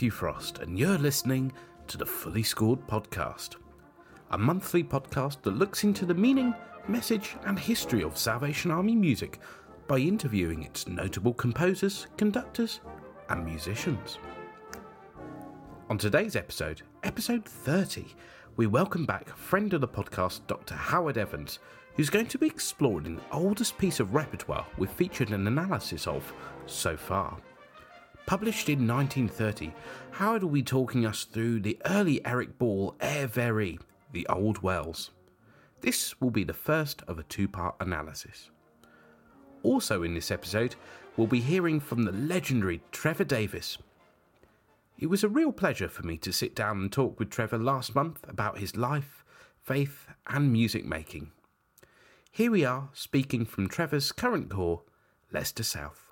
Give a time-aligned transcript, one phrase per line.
[0.00, 1.52] Matthew Frost, and you're listening
[1.86, 3.56] to the Fully Scored Podcast,
[4.30, 6.54] a monthly podcast that looks into the meaning,
[6.88, 9.40] message, and history of Salvation Army music
[9.88, 12.80] by interviewing its notable composers, conductors,
[13.28, 14.16] and musicians.
[15.90, 18.06] On today's episode, episode 30,
[18.56, 20.76] we welcome back friend of the podcast, Dr.
[20.76, 21.58] Howard Evans,
[21.94, 26.32] who's going to be exploring the oldest piece of repertoire we've featured an analysis of
[26.64, 27.36] so far.
[28.26, 29.72] Published in 1930,
[30.12, 33.80] Howard will be talking us through the early Eric Ball Air Varié,
[34.12, 35.10] the Old Wells.
[35.80, 38.50] This will be the first of a two part analysis.
[39.62, 40.76] Also, in this episode,
[41.16, 43.78] we'll be hearing from the legendary Trevor Davis.
[44.98, 47.94] It was a real pleasure for me to sit down and talk with Trevor last
[47.94, 49.24] month about his life,
[49.62, 51.32] faith, and music making.
[52.30, 54.82] Here we are speaking from Trevor's current corps,
[55.32, 56.09] Leicester South.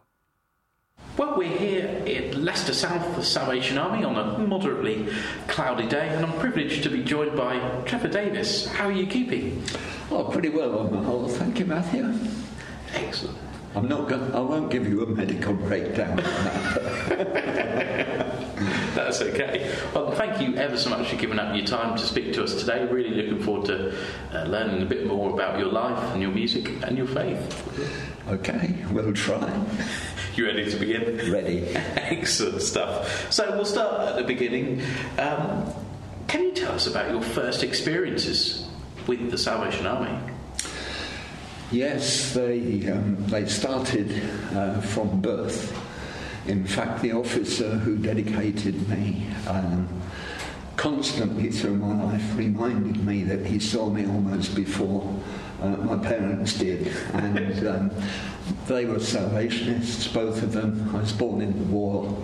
[1.18, 5.08] Well, we're here in Leicester South, the Salvation Army, on a moderately
[5.48, 8.68] cloudy day, and I'm privileged to be joined by Trevor Davis.
[8.68, 9.64] How are you keeping?
[10.12, 11.26] Oh, pretty well on the whole.
[11.26, 12.14] Thank you, Matthew.
[12.94, 13.36] Excellent.
[13.74, 14.32] I'm not going.
[14.32, 16.20] I won't give you a medical breakdown.
[16.20, 17.24] Of that.
[18.94, 19.76] That's okay.
[19.92, 22.54] Well, thank you ever so much for giving up your time to speak to us
[22.54, 22.86] today.
[22.86, 23.92] Really looking forward to
[24.32, 27.98] uh, learning a bit more about your life and your music and your faith.
[28.28, 29.52] Okay, we'll try.
[30.38, 31.32] You ready to begin?
[31.32, 31.66] Ready.
[31.74, 33.32] Excellent stuff.
[33.32, 34.80] So we'll start at the beginning.
[35.18, 35.74] Um,
[36.28, 38.68] can you tell us about your first experiences
[39.08, 40.16] with the Salvation Army?
[41.72, 44.12] Yes, they um, they started
[44.54, 45.76] uh, from birth.
[46.46, 49.88] In fact, the officer who dedicated me um,
[50.78, 55.12] constantly through my life reminded me that he saw me almost before
[55.60, 57.90] uh, my parents did, and um,
[58.68, 60.88] they were Salvationists, both of them.
[60.94, 62.16] I was born in the war,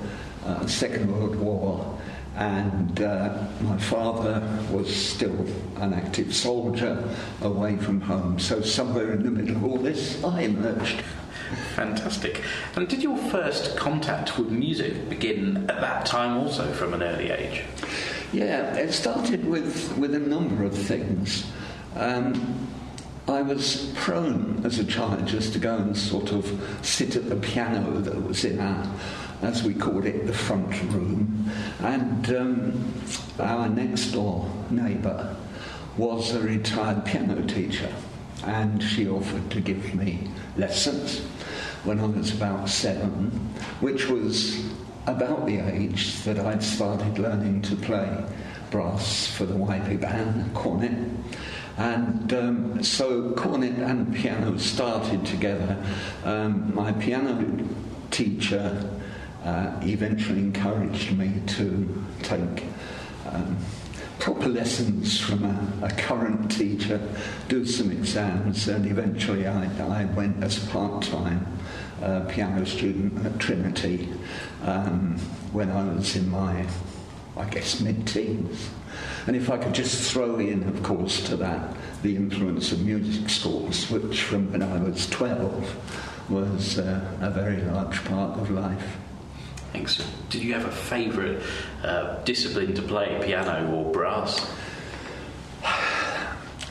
[0.46, 1.98] uh, Second World War,
[2.36, 4.40] and uh, my father
[4.70, 5.46] was still
[5.78, 7.02] an active soldier
[7.42, 8.38] away from home.
[8.38, 11.02] So somewhere in the middle of all this, I emerged.
[11.74, 12.42] Fantastic.
[12.76, 17.30] And did your first contact with music begin at that time also from an early
[17.30, 17.64] age?
[18.34, 21.48] Yeah, it started with, with a number of things.
[21.94, 22.66] Um,
[23.28, 26.44] I was prone as a child just to go and sort of
[26.82, 28.92] sit at the piano that was in our,
[29.42, 31.48] as we called it, the front room.
[31.78, 32.94] And um,
[33.38, 35.36] our next door neighbour
[35.96, 37.94] was a retired piano teacher,
[38.46, 41.20] and she offered to give me lessons
[41.84, 43.30] when I was about seven,
[43.78, 44.73] which was
[45.06, 48.24] about the age that I'd started learning to play
[48.70, 50.98] brass for the Whiteley Band, cornet.
[51.76, 55.76] And um, so cornet and piano started together.
[56.24, 57.68] Um, my piano
[58.10, 58.90] teacher
[59.44, 62.64] uh, eventually encouraged me to take
[63.30, 63.56] um,
[64.18, 67.00] proper lessons from a, a, current teacher,
[67.48, 71.46] do some exams, and eventually I, I went as part-time
[72.04, 74.08] uh, piano student at Trinity
[74.62, 75.18] um,
[75.52, 76.66] when I was in my,
[77.36, 78.70] I guess, mid-teens.
[79.26, 83.30] And if I could just throw in, of course, to that the influence of music
[83.30, 88.96] schools, which from when I was 12 was uh, a very large part of life.
[89.74, 90.30] Excellent.
[90.30, 91.42] Did you have a favourite
[91.82, 94.46] uh, discipline to play, piano or brass?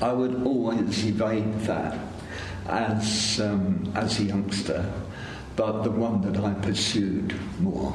[0.01, 1.97] I would always evade that
[2.67, 4.91] as, um, as a youngster,
[5.55, 7.93] but the one that I pursued more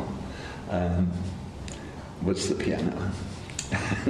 [0.70, 1.10] um,
[2.22, 3.12] was the piano.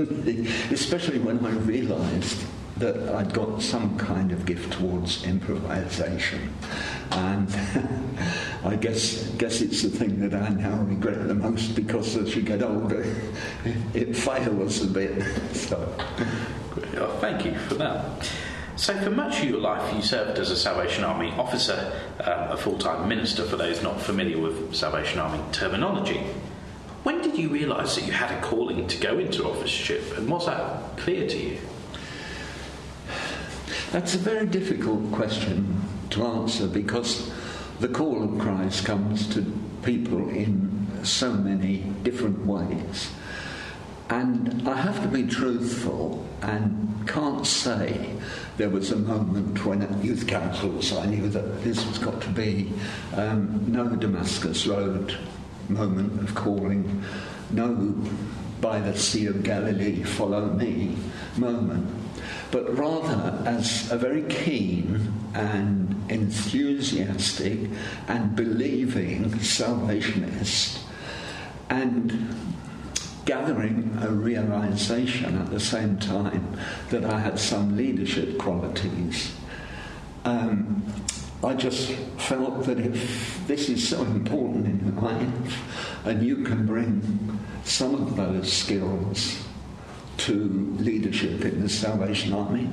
[0.70, 2.44] especially when I realised
[2.78, 6.52] that I'd got some kind of gift towards improvisation.
[7.10, 7.48] And
[8.64, 12.42] I guess guess it's the thing that I now regret the most because as you
[12.42, 13.04] get older,
[13.94, 15.24] it fails a bit.
[15.54, 15.92] So,
[16.96, 18.30] oh, thank you for that.
[18.78, 22.56] So, for much of your life, you served as a Salvation Army officer, um, a
[22.56, 26.18] full time minister for those not familiar with Salvation Army terminology.
[27.02, 30.46] When did you realise that you had a calling to go into officership, and was
[30.46, 31.58] that clear to you?
[33.90, 37.32] That's a very difficult question to answer because
[37.80, 39.44] the call of Christ comes to
[39.82, 43.10] people in so many different ways.
[44.10, 48.14] And I have to be truthful and can't say
[48.56, 52.28] there was a moment when at youth councils I knew that this has got to
[52.28, 52.72] be
[53.14, 55.16] um, no Damascus Road
[55.68, 57.02] moment of calling,
[57.50, 57.94] no
[58.60, 60.96] by the Sea of Galilee, follow me
[61.36, 61.88] moment,
[62.50, 67.70] but rather as a very keen and enthusiastic
[68.08, 70.80] and believing salvationist.
[71.70, 72.34] and
[73.28, 76.58] gathering a realization at the same time
[76.88, 79.36] that I had some leadership qualities.
[80.24, 80.82] Um,
[81.44, 87.38] I just felt that if this is so important in life and you can bring
[87.64, 89.44] some of those skills
[90.16, 92.70] to leadership in the Salvation Army,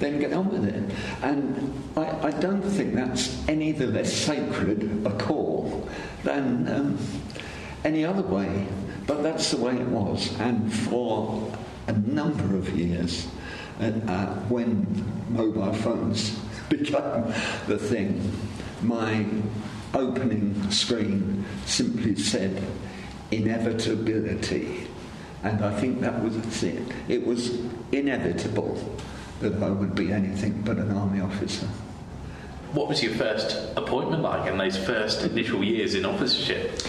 [0.00, 0.94] then get on with it.
[1.22, 5.88] And I, I don't think that's any the less sacred a call
[6.24, 6.98] than um,
[7.84, 8.66] any other way.
[9.06, 10.38] But that's the way it was.
[10.40, 11.52] And for
[11.86, 13.26] a number of years,
[13.80, 14.86] uh, uh, when
[15.28, 16.30] mobile phones
[16.68, 17.24] became
[17.66, 18.32] the thing,
[18.82, 19.26] my
[19.94, 22.62] opening screen simply said
[23.30, 24.86] inevitability.
[25.42, 26.82] And I think that was it.
[27.08, 27.58] It was
[27.92, 28.78] inevitable
[29.40, 31.66] that I would be anything but an army officer.
[32.72, 36.80] What was your first appointment like in those first initial years in officership?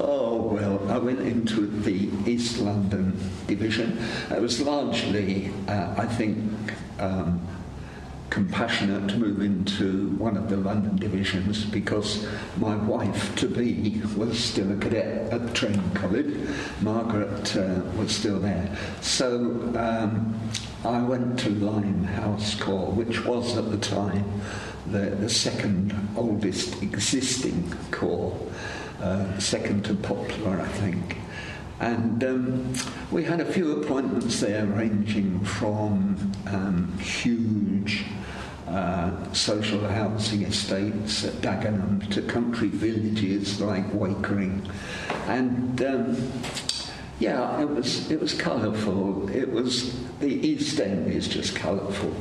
[0.00, 3.18] Oh, well, I went into the East London
[3.48, 3.98] division.
[4.30, 6.38] It was largely, uh, I think,
[7.00, 7.40] um,
[8.30, 12.28] compassionate to move into one of the London divisions because
[12.58, 16.36] my wife to be was still a cadet at the training college.
[16.80, 18.76] Margaret uh, was still there.
[19.00, 19.36] So
[19.76, 20.38] um,
[20.84, 24.42] I went to Limehouse Corps, which was at the time
[24.86, 28.38] the, the second oldest existing corps,
[29.00, 31.18] uh, second to Poplar, I think.
[31.80, 32.74] And um,
[33.12, 38.04] we had a few appointments there, ranging from um, huge
[38.66, 44.68] uh, social housing estates at Dagenham to country villages like Wakering.
[45.26, 46.32] And um,
[47.20, 49.28] yeah, it was, it was colourful.
[49.30, 52.14] It was, the East End is just colourful.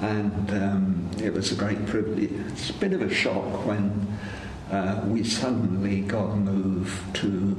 [0.00, 2.30] And um, it was a great privilege.
[2.48, 4.06] It's a bit of a shock when
[4.70, 7.56] uh, we suddenly got moved to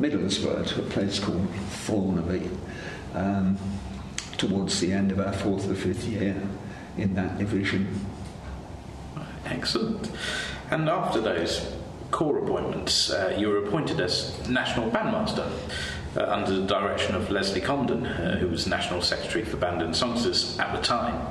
[0.00, 1.46] Middlesbrough, to a place called
[1.86, 2.48] Thornaby,
[3.14, 3.58] um,
[4.38, 6.40] towards the end of our fourth or fifth year
[6.96, 8.06] in that division.
[9.44, 10.10] Excellent.
[10.70, 11.76] And after those
[12.10, 15.50] corps appointments, uh, you were appointed as National Bandmaster
[16.16, 19.94] uh, under the direction of Leslie Condon, uh, who was National Secretary for Band and
[19.94, 21.26] Songsters at the time.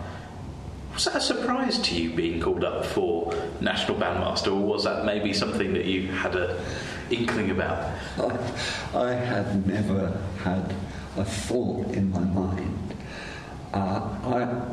[0.93, 5.05] Was that a surprise to you being called up for National Bandmaster, or was that
[5.05, 6.63] maybe something that you had a
[7.09, 7.91] inkling about?
[8.95, 10.75] I, had never had
[11.17, 12.91] a thought in my mind
[13.73, 14.01] uh,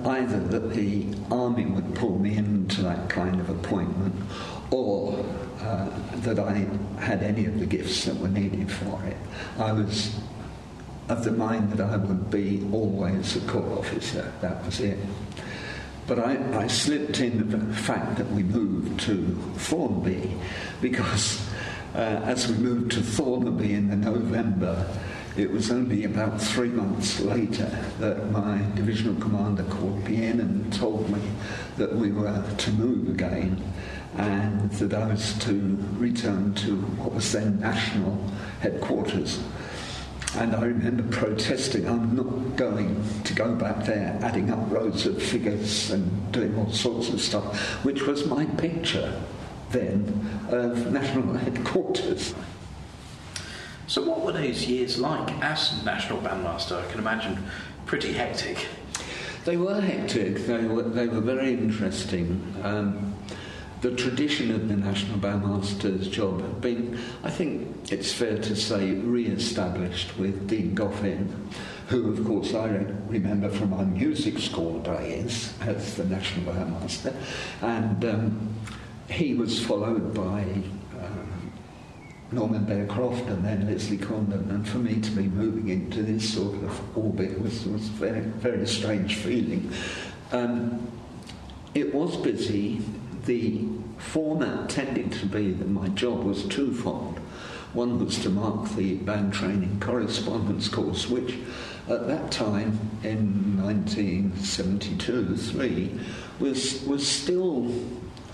[0.04, 4.14] I, either that the army would pull me into that kind of appointment
[4.70, 5.24] or
[5.60, 6.66] uh, that I
[7.00, 9.16] had any of the gifts that were needed for it.
[9.58, 10.18] I was
[11.08, 14.98] of the mind that I would be always a corps officer, that was it.
[16.08, 19.14] But I, I slipped in the fact that we moved to
[19.56, 20.32] Thornaby
[20.80, 21.46] because
[21.94, 24.88] uh, as we moved to Thornaby in the November,
[25.36, 27.70] it was only about three months later
[28.00, 31.20] that my divisional commander called me in and told me
[31.76, 33.62] that we were to move again
[34.16, 38.16] and that I was to return to what was then national
[38.60, 39.40] headquarters.
[40.36, 45.22] And I remember protesting, I'm not going to go back there adding up rows of
[45.22, 49.20] figures and doing all sorts of stuff, which was my picture
[49.70, 52.34] then of national headquarters.
[53.86, 56.78] So, what were those years like as National Bandmaster?
[56.84, 57.42] I can imagine
[57.86, 58.66] pretty hectic.
[59.46, 60.46] They were hectic.
[60.46, 62.54] They were, they were very interesting.
[62.62, 63.14] Um,
[63.80, 68.92] the tradition of the National Bandmaster's job had been, I think it's fair to say,
[68.92, 71.28] re-established with Dean Goffin,
[71.88, 72.68] who, of course, I
[73.06, 77.14] remember from my music school days as the National Bandmaster,
[77.62, 78.54] and um,
[79.08, 80.44] he was followed by
[82.30, 84.50] Norman Bearcroft and then Leslie Condon.
[84.50, 88.20] And for me to be moving into this sort of orbit was, was a very,
[88.20, 89.72] very strange feeling.
[90.32, 90.90] Um,
[91.74, 92.82] it was busy.
[93.28, 93.60] The
[93.98, 97.18] format tended to be that my job was twofold.
[97.74, 101.34] One was to mark the band training correspondence course, which
[101.90, 106.00] at that time in 1972 3
[106.40, 107.70] was, was still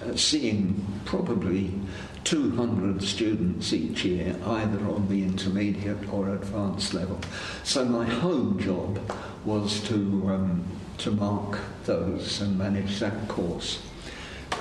[0.07, 1.73] uh, seeing probably
[2.23, 7.19] 200 students each year, either on the intermediate or advanced level.
[7.65, 9.01] So my home job
[9.45, 9.97] was to,
[10.29, 10.65] um,
[10.99, 13.83] to mark those and manage that course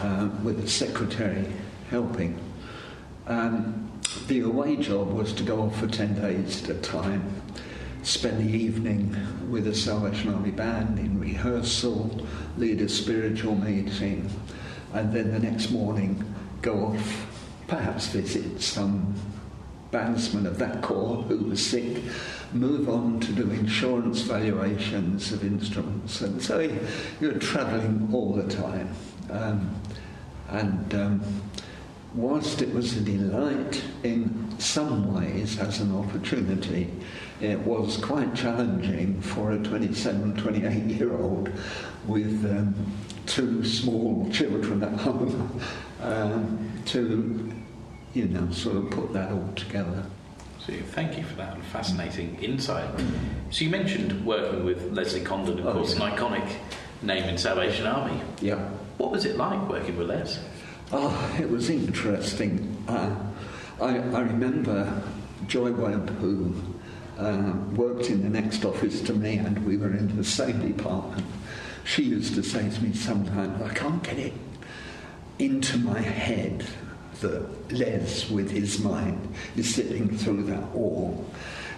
[0.02, 1.46] uh, with the secretary
[1.90, 2.40] helping.
[3.28, 3.92] Um,
[4.28, 7.42] the away job was to go off for 10 days at a time,
[8.04, 9.16] spend the evening
[9.50, 12.26] with the Salvation Army band in rehearsal,
[12.58, 14.30] lead a spiritual meeting,
[14.94, 16.24] and then the next morning
[16.62, 17.28] go off
[17.68, 19.16] perhaps visit some
[19.92, 21.98] bandsman of that corps who was sick
[22.54, 26.22] move on to do insurance valuations of instruments.
[26.22, 26.70] And so
[27.20, 28.94] you're travelling all the time.
[29.30, 29.76] Um,
[30.50, 31.22] and um,
[32.14, 36.90] whilst it was a delight in some ways as an opportunity,
[37.42, 41.52] it was quite challenging for a 27, 28 year old
[42.06, 42.76] with um,
[43.26, 45.60] two small children at home
[46.02, 47.52] um, to,
[48.14, 50.04] you know, sort of put that all together.
[50.66, 52.90] So thank you for that fascinating insight.
[53.50, 56.06] So you mentioned working with Leslie Condon, of oh, course, yeah.
[56.06, 56.56] an iconic
[57.02, 58.22] name in Salvation Army.
[58.42, 58.70] Yeah.
[58.98, 60.40] What was it like working with Les?
[60.92, 62.78] Oh, it was interesting.
[62.88, 63.16] Uh,
[63.82, 65.02] I, I, remember
[65.48, 66.54] Joy Webb, who
[67.18, 71.26] uh, worked in the next office to me, and we were in the same department.
[71.84, 74.34] She used to say to me sometimes, I can't get it
[75.40, 76.66] into my head
[77.22, 81.26] that Les, with his mind, is sitting through that wall.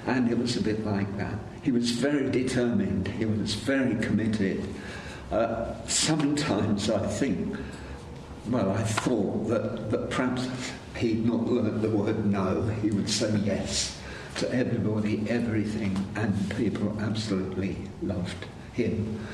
[0.07, 1.39] And it was a bit like that.
[1.63, 4.63] He was very determined, he was very committed.
[5.35, 7.57] Uh, sometimes I think,
[8.49, 10.47] well, I thought that, that perhaps
[10.95, 13.99] he'd not learnt the word no, he would say yes
[14.37, 19.27] to everybody, everything, and people absolutely loved him.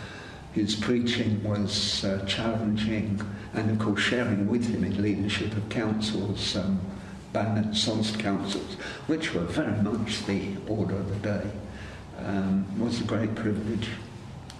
[0.53, 3.21] His preaching was uh, challenging,
[3.53, 6.81] and of course, sharing with him in leadership of councils, um,
[7.31, 8.73] Ban Sonst councils,
[9.05, 11.51] which were very much the order of the day,
[12.25, 13.87] um, was a great privilege.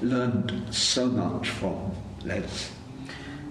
[0.02, 1.92] Learned so much from
[2.24, 2.72] Les.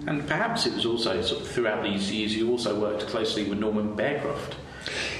[0.07, 3.59] And perhaps it was also sort of throughout these years you also worked closely with
[3.59, 4.55] Norman Bearcroft.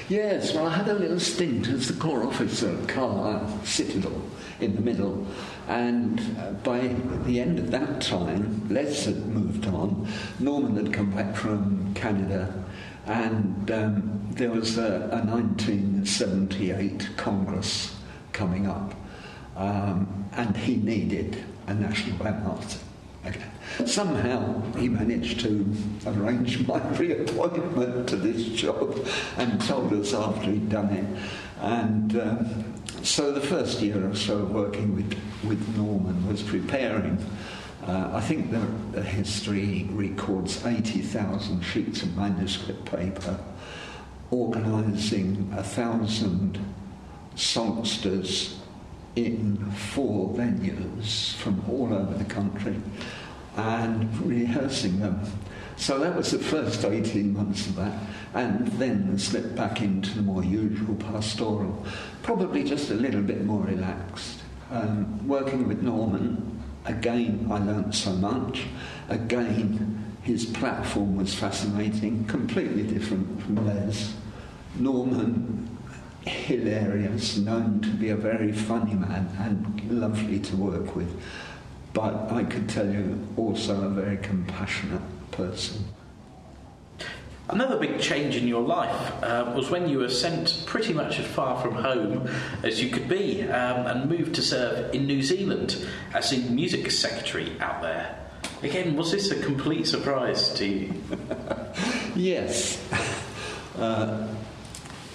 [0.10, 4.22] Yes, well, I had a little stint as the corps officer at Carlisle Citadel
[4.60, 5.26] in the middle.
[5.68, 6.80] And uh, by
[7.26, 10.08] the end of that time, Les had moved on.
[10.40, 12.64] Norman had come back from Canada.
[13.06, 17.96] And um, there was a, a, 1978 Congress
[18.34, 18.94] coming up.
[19.56, 22.80] Um, and he needed a national bandmaster.
[23.26, 23.44] Okay.
[23.86, 25.66] Somehow he managed to
[26.08, 31.06] arrange my reappointment to this job and told us after he'd done it.
[31.62, 37.24] And um, so the first year or so of working with, with Norman was preparing.
[37.88, 38.60] Uh, I think the,
[38.92, 43.40] the history records 80,000 sheets of manuscript paper,
[44.30, 46.60] organising a thousand
[47.36, 48.61] songsters
[49.16, 52.76] in four venues from all over the country
[53.56, 55.22] and rehearsing them.
[55.76, 57.98] So that was the first 18 months of that,
[58.34, 61.86] and then slipped back into the more usual pastoral,
[62.24, 64.42] probably just a little bit more relaxed.
[64.70, 68.64] Um, working with Norman, again, I learnt so much.
[69.10, 74.14] Again, his platform was fascinating, completely different from Les.
[74.76, 75.71] Norman,
[76.26, 81.22] hilarious, known to be a very funny man and lovely to work with.
[81.94, 85.02] But I could tell you also a very compassionate
[85.32, 85.86] person.
[87.50, 91.26] Another big change in your life uh, was when you were sent pretty much as
[91.26, 92.30] far from home
[92.64, 96.90] as you could be um, and moved to serve in New Zealand as a music
[96.92, 98.18] secretary out there.
[98.64, 100.94] Again, was this a complete surprise to you?
[102.16, 102.82] yes.
[103.78, 104.28] Uh,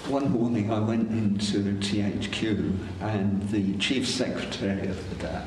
[0.08, 5.42] one morning I went into THQ and the chief secretary of the day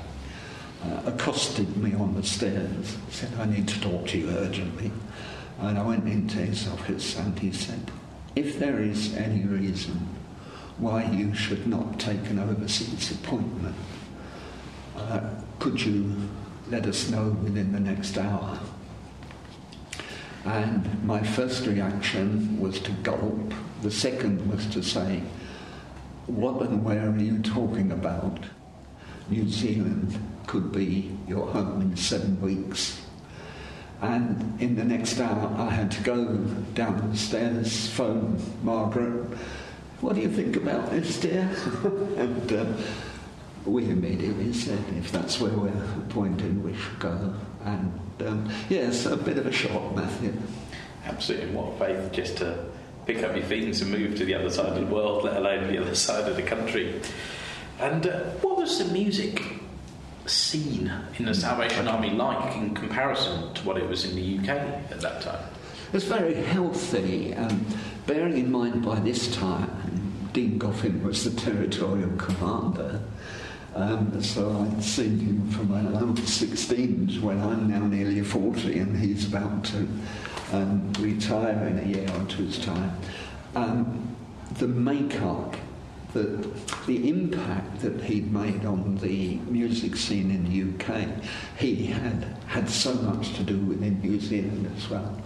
[0.84, 4.92] uh, accosted me on the stairs, said, I need to talk to you urgently.
[5.60, 7.92] And I went into his office and he said,
[8.36, 10.08] if there is any reason
[10.78, 13.76] why you should not take an overseas appointment,
[14.98, 16.16] uh, could you
[16.70, 18.60] let us know within the next hour?
[20.46, 23.54] And my first reaction was to gulp.
[23.82, 25.22] The second was to say,
[26.28, 28.40] What and where are you talking about?
[29.30, 30.18] New Zealand
[30.48, 33.02] could be your home in seven weeks.
[34.02, 36.26] And in the next hour, I had to go
[36.74, 39.26] downstairs, phone Margaret.
[40.02, 41.50] What do you think about this, dear?
[42.18, 42.66] and uh,
[43.66, 47.34] we immediately said, if that's where we're appointed, we should go.
[47.66, 50.34] And um, yes, a bit of a shock, Matthew.
[51.06, 51.52] Absolutely.
[51.52, 52.66] What faith just to
[53.10, 55.68] pick up your feet and move to the other side of the world, let alone
[55.68, 57.02] the other side of the country.
[57.80, 59.42] And uh, what was the music
[60.28, 64.50] scene in the Salvation Army like in comparison to what it was in the UK
[64.92, 65.44] at that time?
[65.88, 67.66] It was very healthy, um,
[68.06, 73.02] bearing in mind by this time Dean Goffin was the territorial commander.
[73.76, 78.80] Um, so I'd seen him from when I was 16 when I'm now nearly 40
[78.80, 79.88] and he's about to
[80.52, 82.98] um, retire in a year or two's time.
[83.56, 84.16] Um,
[84.58, 85.56] the makeup,
[86.14, 86.50] the,
[86.88, 91.08] the impact that he'd made on the music scene in the UK,
[91.58, 95.22] he had had so much to do with in New Zealand as well.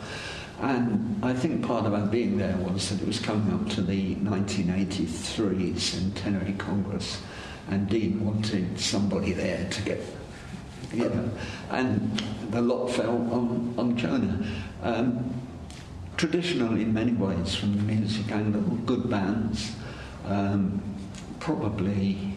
[0.59, 3.81] And I think part of our being there was that it was coming up to
[3.81, 7.21] the 1983 Centenary Congress,
[7.69, 10.01] and Dean wanted somebody there to get,
[10.93, 11.29] you know,
[11.69, 14.45] and the lot fell on, on Jonah.
[14.81, 15.33] Um,
[16.17, 19.75] traditional in many ways from the music angle, good bands.
[20.25, 20.81] Um,
[21.39, 22.35] probably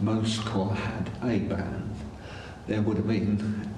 [0.00, 1.94] most corps had a band.
[2.66, 3.70] There would have been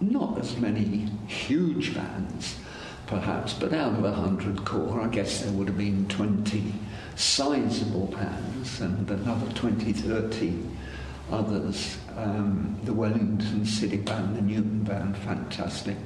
[0.00, 2.56] not as many huge bands,
[3.06, 6.72] perhaps, but out of a hundred corps, I guess there would have been 20
[7.16, 10.62] sizable bands and another 20, 30
[11.32, 11.96] others.
[12.16, 15.96] Um, the Wellington City Band, the Newton Band, fantastic.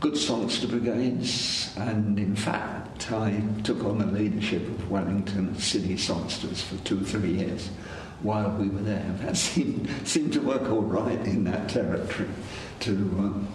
[0.00, 6.62] Good songster brigades, and in fact, I took on the leadership of Wellington City Songsters
[6.62, 7.68] for two or three years
[8.22, 9.14] while we were there.
[9.22, 12.28] That seemed, seemed to work all right in that territory
[12.80, 13.48] to um,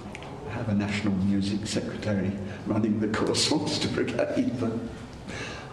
[0.50, 2.32] have a national music secretary
[2.66, 4.74] running the Corps Songster Brigade, but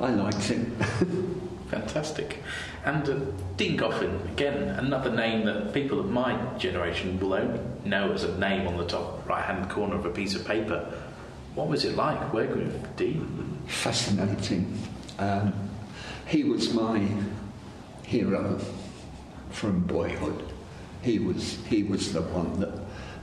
[0.01, 0.67] I liked it.
[1.69, 2.43] Fantastic.
[2.85, 3.17] And uh,
[3.57, 8.39] Dean Goffin, again, another name that people of my generation will only know as a
[8.39, 10.91] name on the top right hand corner of a piece of paper.
[11.55, 13.59] What was it like working with Dean?
[13.67, 14.79] Fascinating.
[15.19, 15.53] Um,
[16.27, 17.07] he was my
[18.05, 18.59] hero
[19.51, 20.53] from boyhood.
[21.03, 22.73] He was, he was the one that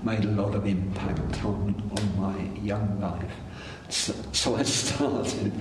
[0.03, 3.31] made a lot of impact on, on my young life.
[3.89, 5.51] So, so I started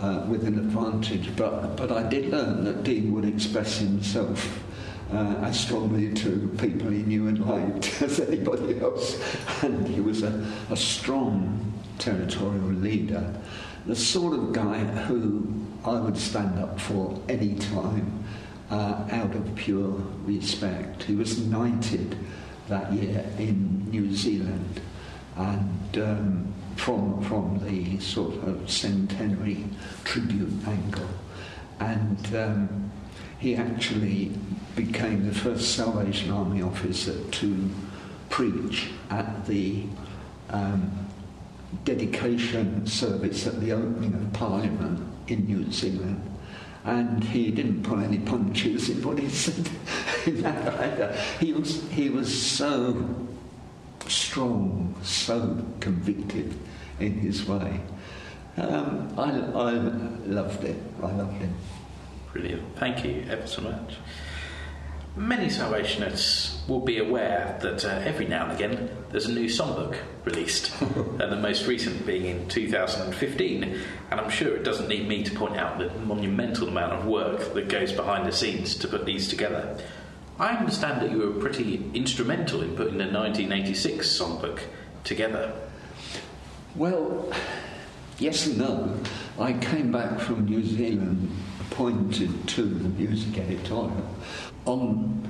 [0.00, 4.62] uh, with an advantage, but, but I did learn that Dean would express himself
[5.12, 9.20] uh, as strongly to people he knew and liked as anybody else.
[9.62, 13.34] And he was a, a strong territorial leader,
[13.86, 15.46] the sort of guy who
[15.84, 18.24] I would stand up for any time
[18.70, 19.90] uh, out of pure
[20.24, 21.02] respect.
[21.02, 22.16] He was knighted
[22.68, 24.80] that year in New Zealand
[25.36, 29.64] and um, from, from the sort of centenary
[30.04, 31.08] tribute angle.
[31.78, 32.90] And um,
[33.38, 34.32] he actually
[34.76, 37.70] became the first Salvation Army officer to
[38.30, 39.84] preach at the
[40.48, 40.90] um,
[41.84, 46.26] dedication service at the opening of Parliament in New Zealand.
[46.84, 49.68] And he didn't put any punches in what he said
[50.26, 51.12] in that either.
[51.40, 53.06] He was, he was so
[54.08, 56.54] strong, so convicted
[57.00, 57.80] in his way.
[58.56, 60.76] Um, I, I loved it.
[61.02, 61.54] I loved him.
[62.32, 62.76] Brilliant.
[62.76, 63.96] Thank you ever so much.
[65.16, 69.96] Many Salvationists will be aware that uh, every now and again there's a new songbook
[70.24, 73.76] released, and the most recent being in 2015.
[74.10, 77.54] And I'm sure it doesn't need me to point out the monumental amount of work
[77.54, 79.78] that goes behind the scenes to put these together.
[80.38, 84.60] I understand that you were pretty instrumental in putting the 1986 songbook
[85.02, 85.52] together.
[86.76, 87.32] Well,
[88.18, 88.96] yes and no.
[89.38, 91.30] I came back from New Zealand
[91.60, 94.06] appointed to the music editorial.
[94.66, 95.28] On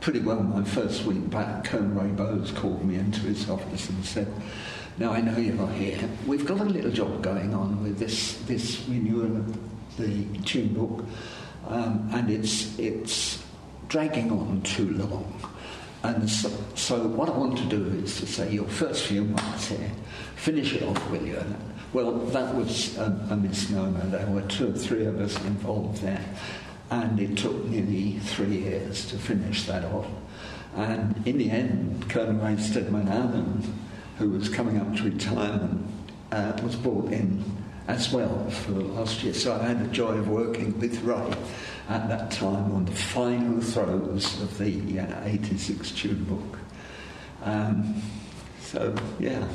[0.00, 4.04] pretty well my first week back, Colonel Ray Bowes called me into his office and
[4.04, 4.32] said,
[4.98, 6.08] now I know you're here.
[6.26, 11.04] We've got a little job going on with this, this renewal of the tune book,
[11.66, 13.42] um, and it's, it's
[13.88, 15.34] dragging on too long.
[16.06, 19.66] And so, so, what I want to do is to say, your first few months
[19.66, 19.90] here,
[20.36, 21.42] finish it off, will you?
[21.92, 24.06] Well, that was a, a misnomer.
[24.06, 26.24] There were two or three of us involved there,
[26.92, 30.06] and it took nearly three years to finish that off.
[30.76, 33.74] And in the end, Colonel Ray Steadman Allen,
[34.18, 35.84] who was coming up to retirement,
[36.30, 37.42] uh, was brought in
[37.88, 39.34] as well for the last year.
[39.34, 41.32] So I had the joy of working with Ray
[41.88, 46.58] at that time on the final throes of the uh, 86 tune book.
[47.42, 48.02] Um,
[48.60, 49.46] so, yeah.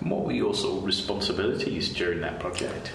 [0.00, 2.92] And what were your sort of responsibilities during that project?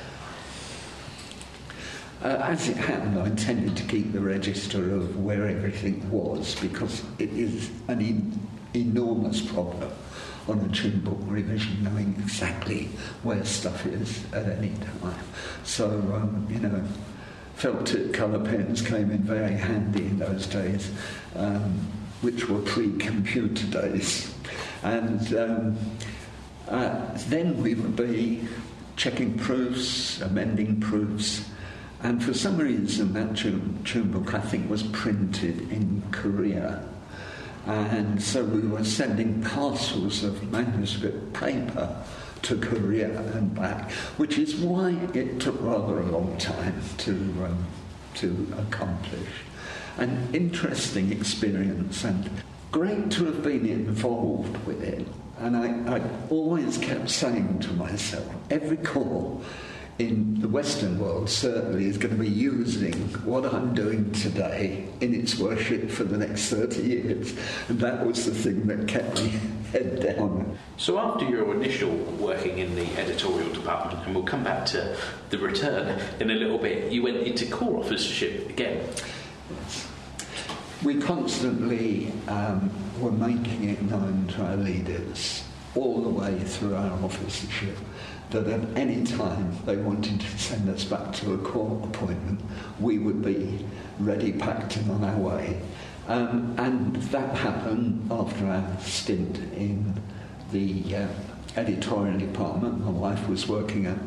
[2.21, 7.03] Uh, as it happened, I intended to keep the register of where everything was because
[7.17, 9.89] it is an en- enormous problem
[10.47, 12.89] on a tune book revision, knowing exactly
[13.23, 15.19] where stuff is at any time.
[15.63, 16.83] So, um, you know,
[17.55, 20.91] felt tip colour pens came in very handy in those days,
[21.35, 21.73] um,
[22.21, 24.33] which were pre-computer days.
[24.81, 25.77] And um,
[26.67, 28.47] uh, then we would be
[28.95, 31.45] checking proofs, amending proofs,
[32.01, 36.83] and for some reason that tune, tune book, I think, was printed in Korea.
[37.65, 42.03] And so we were sending parcels of manuscript paper
[42.43, 47.65] to Korea and back, which is why it took rather a long time to, um,
[48.15, 49.29] to accomplish.
[49.97, 52.29] An interesting experience and
[52.71, 55.05] great to have been involved with it.
[55.39, 59.43] And I, I always kept saying to myself, every call
[59.99, 62.93] in the Western world certainly is going to be using
[63.25, 67.35] what I'm doing today in its worship for the next 30 years.
[67.67, 69.29] And that was the thing that kept me
[69.73, 70.57] head down.
[70.77, 74.95] So, after your initial working in the editorial department, and we'll come back to
[75.31, 78.87] the return in a little bit, you went into corps officership again.
[79.51, 79.87] Yes.
[80.81, 85.43] We constantly um, were making it known to our leaders
[85.75, 87.77] all the way through our officership
[88.31, 92.41] that at any time they wanted to send us back to a court appointment,
[92.79, 93.65] we would be
[93.99, 95.61] ready, packed and on our way.
[96.07, 99.93] Um, and that happened after our stint in
[100.51, 101.07] the uh,
[101.55, 102.83] editorial department.
[102.83, 103.97] My wife was working at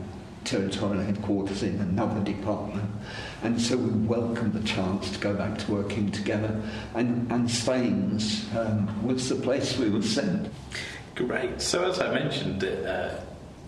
[0.45, 2.91] territorial headquarters in another department.
[3.43, 6.61] And so we welcomed the chance to go back to working together.
[6.95, 10.53] And, and Staines um, was the place we were sent.
[11.15, 11.61] Great.
[11.61, 13.17] So, as I mentioned, uh,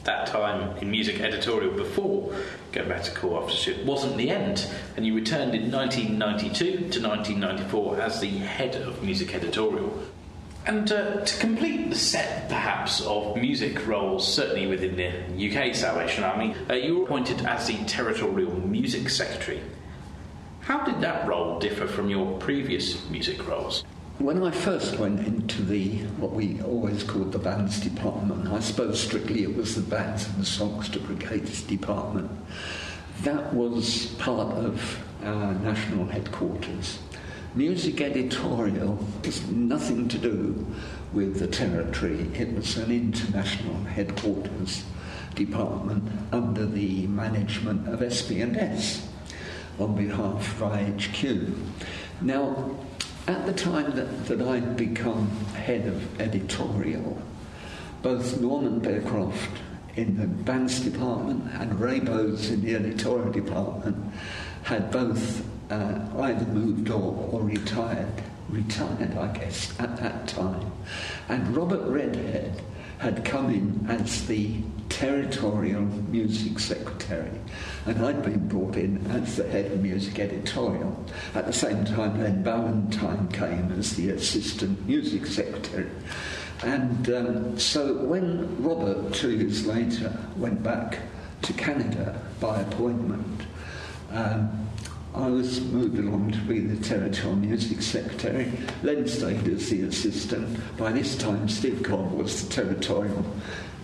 [0.05, 2.35] that time in music editorial before
[2.73, 8.01] going back to corps officership wasn't the end, and you returned in 1992 to 1994
[8.01, 10.03] as the head of music editorial.
[10.67, 15.11] And uh, to complete the set, perhaps, of music roles, certainly within the
[15.51, 19.61] UK Salvation Army, uh, you were appointed as the Territorial Music Secretary.
[20.61, 23.85] How did that role differ from your previous music roles?
[24.18, 29.03] When I first went into the what we always called the bands department, I suppose
[29.03, 32.31] strictly it was the bands and the songster brigades department.
[33.22, 37.00] That was part of our national headquarters.
[37.57, 40.64] Music editorial has nothing to do
[41.12, 42.31] with the territory.
[42.35, 44.85] It was an international headquarters
[45.35, 49.09] department under the management of SP&S
[49.81, 51.53] on behalf of IHQ.
[52.20, 52.77] Now,
[53.26, 57.20] at the time that, that I'd become head of editorial,
[58.02, 59.58] both Norman Bearcroft
[59.96, 64.12] in the bands department and Ray Bowes in the editorial department
[64.64, 70.70] had both uh, either moved or, or retired, retired, I guess, at that time.
[71.28, 72.60] And Robert Redhead
[72.98, 74.56] had come in as the
[74.88, 77.30] territorial music secretary,
[77.87, 81.05] and I'd been brought in as the head music editorial.
[81.35, 85.90] At the same time, Len Ballantine came as the assistant music secretary.
[86.62, 90.99] And um, so when Robert, two years later, went back
[91.42, 93.42] to Canada by appointment,
[94.11, 94.68] um,
[95.14, 98.51] I was moved along to be the territorial music secretary.
[98.83, 100.59] Len stayed as the assistant.
[100.77, 103.25] By this time, Steve Cobb was the territorial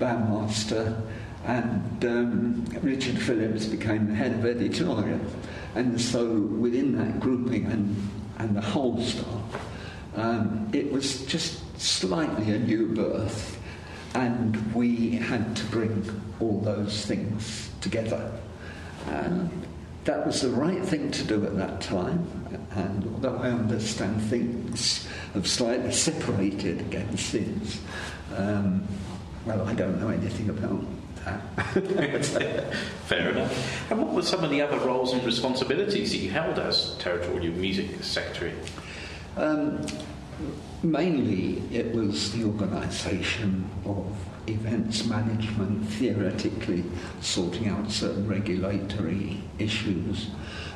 [0.01, 1.01] bandmaster,
[1.47, 5.21] and um, Richard Phillips became the head of editorial.
[5.75, 7.97] And so, within that grouping and,
[8.39, 9.67] and the whole staff,
[10.17, 13.59] um, it was just slightly a new birth,
[14.15, 18.31] and we had to bring all those things together.
[19.07, 19.51] And
[20.05, 22.27] that was the right thing to do at that time,
[22.73, 27.81] and although I understand things have slightly separated again since,
[28.37, 28.87] um,
[29.47, 30.85] well, I don't know anything about.
[33.07, 33.91] Fair enough.
[33.91, 37.55] And what were some of the other roles and responsibilities that you held as Territorial
[37.55, 38.55] Music Secretary?
[39.37, 39.87] Um,
[40.83, 44.07] mainly, it was the organisation of
[44.47, 46.85] events management, theoretically
[47.21, 50.31] sorting out certain regulatory issues.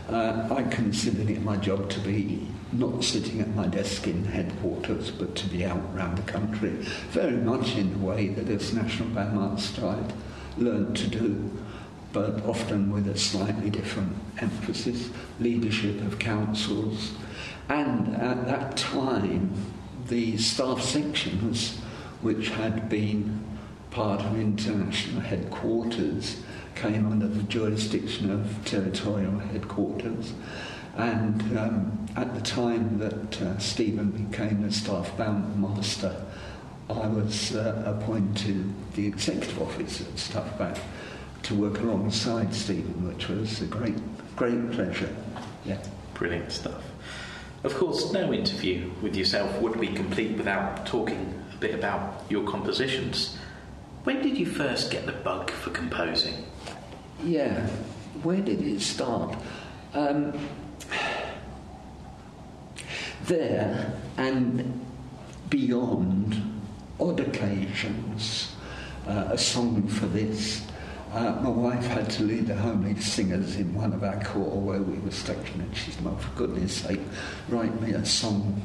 [0.09, 5.11] Uh, I considered it my job to be not sitting at my desk in headquarters,
[5.11, 6.71] but to be out around the country,
[7.11, 10.13] very much in the way that as National Bandmaster I'd
[10.57, 11.51] learned to do,
[12.13, 17.13] but often with a slightly different emphasis, leadership of councils.
[17.69, 19.53] And at that time,
[20.09, 21.79] the staff sections,
[22.21, 23.45] which had been
[23.91, 26.43] part of international headquarters
[26.75, 30.35] came under the jurisdiction of territorial headquarters.
[30.97, 36.25] And um, at the time that uh, Stephen became the staff band master,
[36.91, 40.79] I was uh, appointed the executive officer at Staff Band
[41.45, 43.97] to work alongside Stephen, which was a great,
[44.37, 45.15] great pleasure.
[45.65, 45.79] Yeah.
[46.15, 46.83] Brilliant stuff.
[47.65, 52.47] Of course, no interview with yourself would be complete without talking a bit about your
[52.47, 53.39] compositions.
[54.05, 56.45] When did you first get the bug for composing?
[57.23, 57.67] Yeah,
[58.23, 59.35] where did it start?
[59.95, 60.39] Um,
[63.25, 64.85] there and
[65.49, 66.54] beyond
[67.01, 68.55] odd occasions,
[69.07, 70.67] uh, a song for this.
[71.13, 74.59] Uh, my wife had to lead the Home League singers in one of our choir
[74.59, 77.01] where we were stationed, and she said, "Oh, for goodness sake,
[77.49, 78.61] write me a song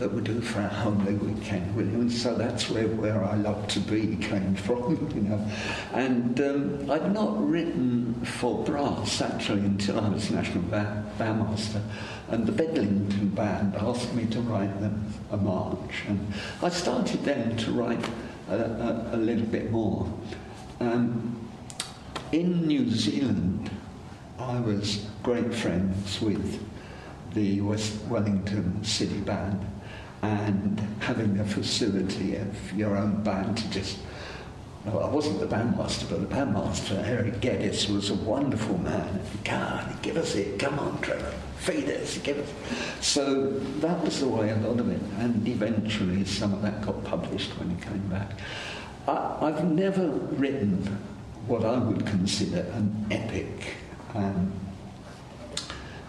[0.00, 3.22] that we do for our Home League weekend, will you?" And so that's where where
[3.22, 5.46] I love to be came from, you know.
[5.92, 11.82] And um, I'd not written for brass actually until I was national ba- bandmaster,
[12.30, 16.32] and the Bedlington band asked me to write them a march, and
[16.62, 18.04] I started then to write
[18.48, 20.12] a, a, a little bit more.
[20.80, 21.36] Um,
[22.32, 23.70] in New Zealand,
[24.38, 26.66] I was great friends with
[27.34, 29.66] the West Wellington City Band
[30.22, 33.98] and having the facility of your own band to just
[34.84, 39.20] well, I wasn't the bandmaster, but the bandmaster, Eric Geddes, was a wonderful man.
[39.50, 40.58] On, give us it.
[40.58, 41.34] Come on, Trevor.
[41.58, 42.16] Feed us.
[42.18, 42.48] Give us.
[43.04, 45.00] So that was the way a lot of it.
[45.18, 48.38] And eventually some of that got published when he came back.
[49.06, 50.78] I, I've never written
[51.46, 53.74] what I would consider an epic.
[54.14, 54.50] Um,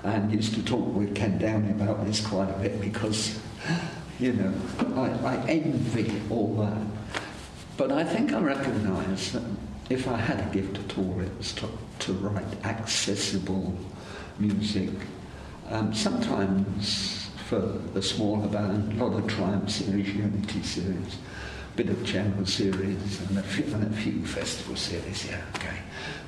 [0.04, 3.40] and used to talk with Ken Downie about this quite a bit because,
[4.22, 4.54] you know,
[4.96, 6.78] I, I envy all that.
[7.76, 9.42] But I think I recognise that
[9.90, 11.68] if I had a gift at all, it was to,
[12.00, 13.76] to write accessible
[14.38, 14.92] music.
[15.70, 21.18] Um, sometimes for the smaller band, a lot of Triumph series, Unity series,
[21.74, 25.78] a bit of general series, and a few, and a few festival series, yeah, okay.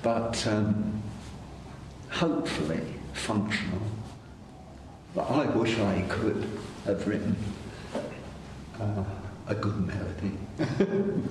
[0.01, 1.03] But um,
[2.09, 2.81] hopefully
[3.13, 3.81] functional.
[5.13, 6.47] But I wish I could
[6.85, 7.35] have written
[8.79, 9.03] uh,
[9.47, 10.37] a good melody.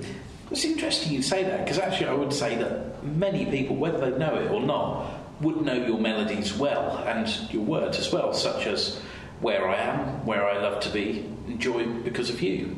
[0.51, 4.15] It's interesting you say that because actually I would say that many people, whether they
[4.19, 8.67] know it or not, would know your melodies well and your words as well, such
[8.67, 8.99] as
[9.41, 11.27] Where I Am, Where I Love to Be,
[11.57, 12.77] Joy Because of You.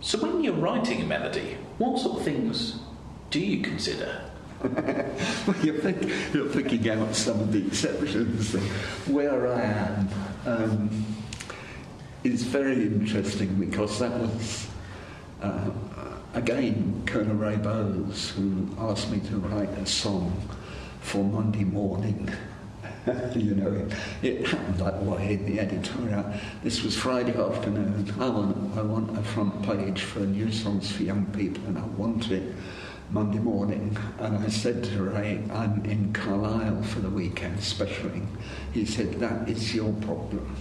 [0.00, 2.78] So when you're writing a melody, what sort of things
[3.30, 4.22] do you consider?
[4.62, 6.02] well, you're, think,
[6.34, 8.52] you're thinking out some of the exceptions.
[9.06, 10.08] Where I Am
[10.46, 11.06] um,
[12.24, 14.68] is very interesting because that was.
[15.40, 15.70] Uh,
[16.34, 20.32] again, Colonel Ray Bowes, who asked me to write a song
[21.00, 22.30] for Monday morning.
[23.34, 26.24] you know, it, it, happened that way in the editorial.
[26.62, 28.12] This was Friday afternoon.
[28.18, 31.86] I want, I want a front page for new songs for young people, and I
[31.86, 32.54] want it
[33.10, 33.96] Monday morning.
[34.18, 38.28] And I said to Ray, I'm in Carlisle for the weekend specialing.
[38.74, 40.56] He said, That is your problem.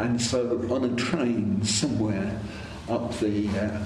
[0.00, 2.40] And so on a train somewhere
[2.88, 3.82] up the uh,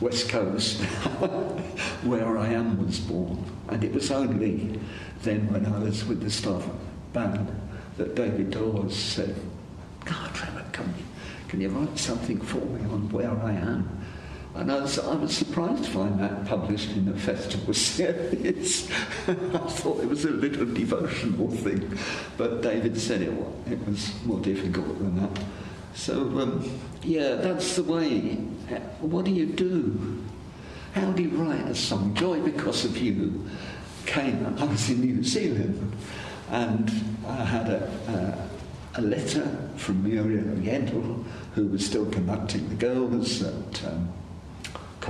[0.00, 0.80] west coast
[2.04, 3.44] where I am was born.
[3.68, 4.78] And it was only
[5.22, 6.64] then when I was with the staff
[7.12, 7.50] band
[7.96, 9.34] that David Daws said,
[10.04, 11.04] God, Trevor, can you,
[11.48, 13.99] can you write something for me on where I am?
[14.54, 18.90] And I was, I was surprised to find that published in a festival series.
[19.28, 21.96] I thought it was a little devotional thing,
[22.36, 23.32] but David said it,
[23.70, 25.42] it was more difficult than that.
[25.94, 28.34] So, um, yeah, that's the way.
[29.00, 30.24] What do you do?
[30.94, 32.14] How do you write a song?
[32.14, 33.48] Joy Because of You
[34.06, 35.96] came, I was in New Zealand,
[36.50, 36.90] and
[37.26, 38.48] I had a,
[38.96, 44.12] a, a letter from Muriel Yendel, who was still conducting the girls at um,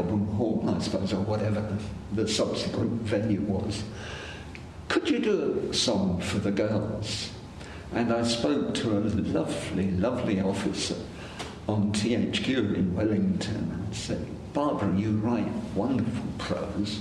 [0.01, 1.77] Cobham Hall, I suppose, or whatever
[2.13, 3.85] the subsequent venue was.
[4.89, 7.31] Could you do a song for the girls?
[7.93, 10.97] And I spoke to a lovely, lovely officer
[11.69, 17.01] on THQ in Wellington and said, Barbara, you write wonderful prose,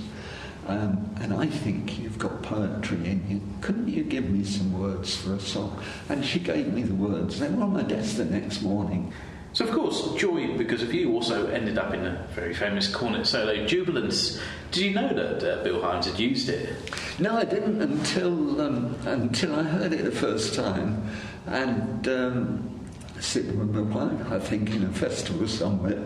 [0.66, 3.40] um, and I think you've got poetry in you.
[3.62, 5.82] Couldn't you give me some words for a song?
[6.10, 7.40] And she gave me the words.
[7.40, 9.12] They were on my desk the next morning.
[9.52, 13.26] So, of course, Joy, because of you, also ended up in a very famous cornet
[13.26, 14.40] solo, Jubilance.
[14.70, 16.76] Did you know that uh, Bill Himes had used it?
[17.18, 21.10] No, I didn't until um, until I heard it the first time.
[21.46, 22.80] And um,
[23.18, 26.02] sitting with my wife, I think, in a festival somewhere.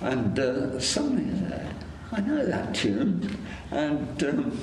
[0.00, 1.60] And uh, suddenly, uh,
[2.12, 3.36] I know that tune.
[3.70, 4.58] And um,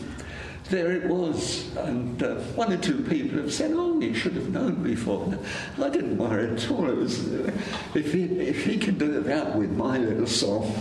[0.70, 1.76] there it was.
[1.78, 5.38] And uh, one or two people have said, oh, you should have known before.
[5.82, 6.90] I didn't worry at all.
[6.90, 7.52] It was, uh,
[7.94, 10.74] if, he, if he can do that with my little song,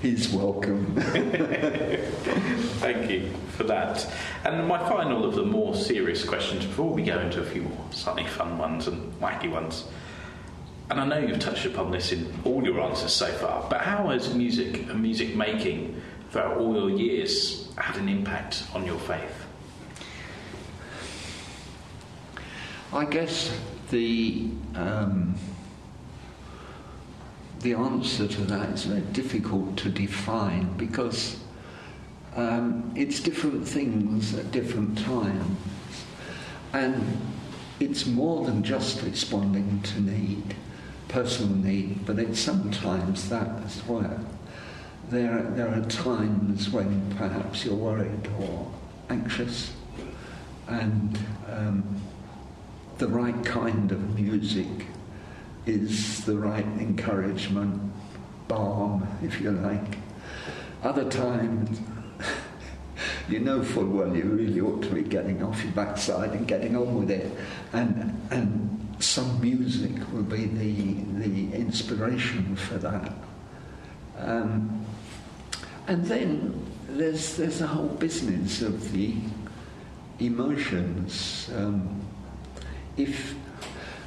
[0.00, 0.94] he's welcome.
[2.80, 4.10] Thank you for that.
[4.44, 7.86] And my final of the more serious questions before we go into a few more
[7.90, 9.86] slightly fun ones and wacky ones.
[10.88, 14.08] And I know you've touched upon this in all your answers so far, but how
[14.08, 19.46] has music and music making throughout all your years had an impact on your faith?
[22.92, 23.56] I guess
[23.90, 25.34] the um,
[27.60, 31.38] the answer to that is very difficult to define because
[32.36, 35.58] um, it's different things at different times.
[36.72, 37.20] And
[37.80, 40.54] it's more than just responding to need,
[41.08, 44.20] personal need, but it's sometimes that as well.
[45.10, 48.70] There, there are times when perhaps you're worried or
[49.08, 49.72] anxious,
[50.68, 51.18] and
[51.48, 52.00] um,
[52.98, 54.86] the right kind of music
[55.66, 57.90] is the right encouragement,
[58.46, 59.98] balm, if you like.
[60.84, 61.80] Other times,
[63.28, 66.76] you know full well you really ought to be getting off your backside and getting
[66.76, 67.36] on with it.
[67.72, 73.12] And, and some music will be the, the inspiration for that.
[74.16, 74.86] Um,
[75.90, 79.16] and then there's, there's a whole business of the
[80.20, 81.50] emotions.
[81.56, 82.00] Um,
[82.96, 83.34] if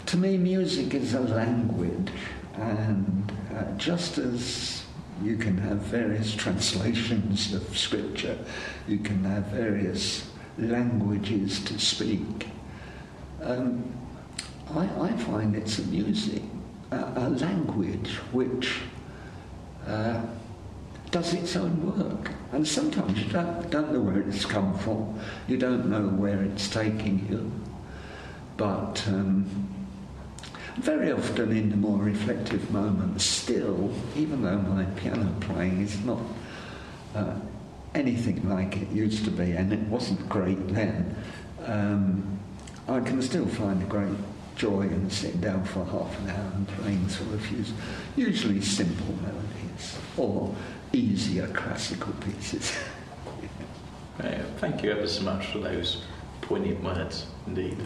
[0.05, 2.09] to me music is a language,
[2.53, 4.85] and uh, just as
[5.21, 8.37] you can have various translations of scripture,
[8.87, 10.25] you can have various
[10.57, 12.47] languages to speak.
[13.41, 13.93] Um,
[14.73, 16.43] I, I, find it's a music,
[16.91, 18.79] a, a language which
[19.85, 20.21] uh,
[21.13, 22.31] does its own work.
[22.51, 26.67] And sometimes you don't, don't know where it's come from, you don't know where it's
[26.67, 27.51] taking you.
[28.57, 29.45] But um,
[30.77, 36.19] very often in the more reflective moments, still, even though my piano playing is not
[37.15, 37.35] uh,
[37.93, 41.15] anything like it used to be, and it wasn't great then,
[41.65, 42.39] um,
[42.87, 44.17] I can still find a great
[44.55, 47.63] joy in sitting down for half an hour and playing a few,
[48.15, 50.53] usually simple melodies or
[50.93, 52.77] easier classical pieces.
[54.23, 56.03] yeah, thank you ever so much for those
[56.41, 57.77] poignant words, indeed.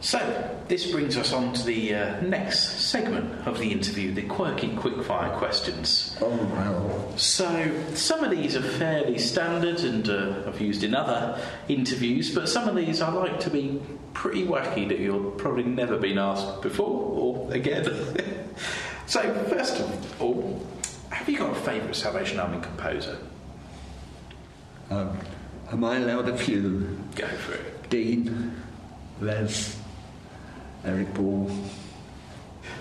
[0.00, 0.18] So,
[0.66, 5.38] this brings us on to the uh, next segment of the interview the quirky quickfire
[5.38, 6.16] questions.
[6.20, 7.12] Oh, wow.
[7.16, 12.48] So, some of these are fairly standard and uh, I've used in other interviews, but
[12.48, 13.80] some of these I like to be
[14.12, 17.86] pretty wacky that you've probably never been asked before or again.
[19.06, 20.66] so, first of all,
[21.10, 23.18] have you got a favourite Salvation Army composer?
[24.90, 25.16] Um,
[25.70, 26.98] am I allowed a few?
[27.14, 27.90] Go for it.
[27.90, 28.60] Dean,
[29.20, 29.78] Les,
[30.84, 31.50] Eric Ball.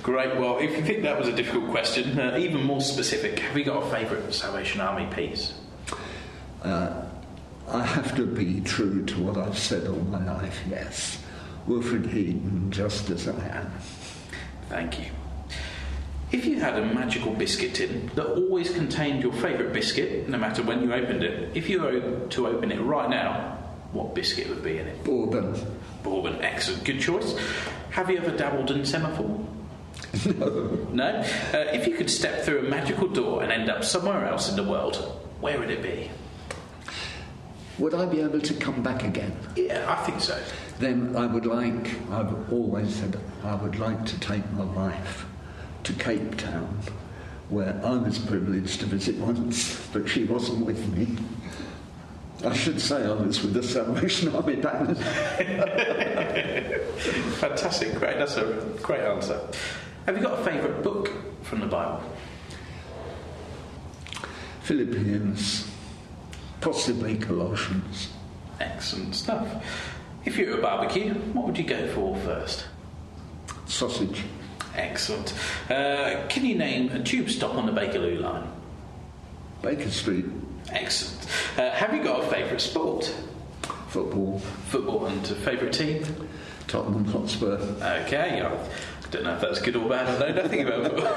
[0.04, 0.36] Great.
[0.38, 3.64] Well, if you think that was a difficult question, uh, even more specific, have you
[3.64, 5.54] got a favourite Salvation Army piece?
[6.64, 7.04] Uh,
[7.68, 11.24] I have to be true to what I've said all my life, yes.
[11.68, 13.72] Wilfred Heaton, just as I am.
[14.70, 15.06] Thank you.
[16.32, 20.64] If you had a magical biscuit tin that always contained your favourite biscuit, no matter
[20.64, 23.58] when you opened it, if you were to open it right now,
[23.92, 25.04] what biscuit would be in it?
[25.04, 25.54] Bourbon.
[26.04, 27.38] Bourbon, excellent, good choice.
[27.90, 29.46] Have you ever dabbled in semaphore?
[30.38, 30.88] No.
[30.92, 31.06] No?
[31.54, 34.56] Uh, if you could step through a magical door and end up somewhere else in
[34.56, 34.96] the world,
[35.42, 36.10] where would it be?
[37.78, 39.36] Would I be able to come back again?
[39.58, 40.42] Yeah, I think so.
[40.80, 45.26] Then I would like, I've always said, I would like to take my wife
[45.84, 46.80] to Cape Town,
[47.50, 51.18] where I was privileged to visit once, but she wasn't with me.
[52.44, 54.98] I should say I was with the Salvation Army band.
[57.38, 58.18] Fantastic, great.
[58.18, 58.44] That's a
[58.82, 59.40] great answer.
[60.06, 61.12] Have you got a favourite book
[61.44, 62.02] from the Bible?
[64.64, 65.70] Philippians,
[66.62, 68.10] possibly Colossians.
[68.60, 69.64] Excellent stuff.
[70.26, 72.66] If you were a barbecue, what would you go for first?
[73.66, 74.24] Sausage.
[74.76, 75.34] Excellent.
[75.70, 78.48] Uh, can you name a tube stop on the Bakerloo line?
[79.62, 80.26] Baker Street.
[80.70, 81.28] Excellent.
[81.58, 83.14] Uh, have you got a favourite sport?
[83.90, 84.40] Football.
[84.40, 86.04] Football and a favourite team?
[86.68, 87.58] Tottenham Hotspur.
[88.06, 90.08] Okay, I don't know if that's good or bad.
[90.08, 91.08] I know nothing about football.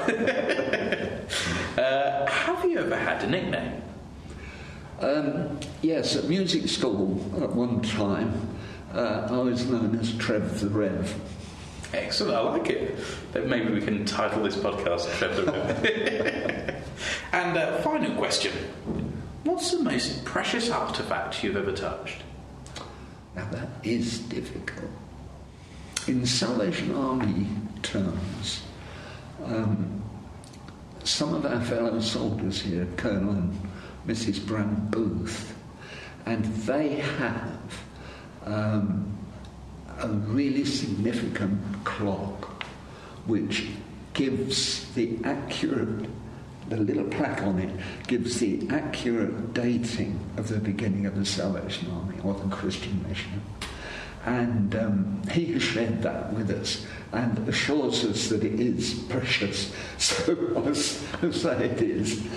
[1.83, 3.81] uh, have you ever had a nickname?
[4.99, 8.49] Um, yes, at music school at one time,
[8.93, 11.15] uh, I was known as Trev the Rev.
[11.93, 12.97] Excellent, I like it.
[13.31, 16.83] Then maybe we can title this podcast Trev the Rev.
[17.31, 18.51] and uh, final question
[19.43, 22.23] What's the most precious artefact you've ever touched?
[23.35, 24.91] Now that is difficult.
[26.07, 27.47] In Salvation Army
[27.83, 28.63] terms,
[29.43, 30.01] um,
[31.03, 33.69] some of our fellow soldiers here, Colonel and
[34.07, 34.45] Mrs.
[34.45, 35.55] Brown Booth,
[36.25, 37.83] and they have
[38.45, 39.14] um,
[39.99, 42.63] a really significant clock
[43.25, 43.67] which
[44.13, 46.09] gives the accurate
[46.69, 47.69] the little plaque on it
[48.07, 53.41] gives the accurate dating of the beginning of the Salvation Army or the Christian mission.
[54.25, 59.73] And um, he has shared that with us and assures us that it is precious.
[59.99, 60.63] So
[61.23, 62.27] I say it is.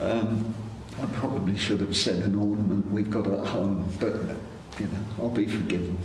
[0.00, 0.54] Um,
[1.02, 4.14] I probably should have said an ornament we've got at home, but,
[4.78, 5.98] you know, I'll be forgiven.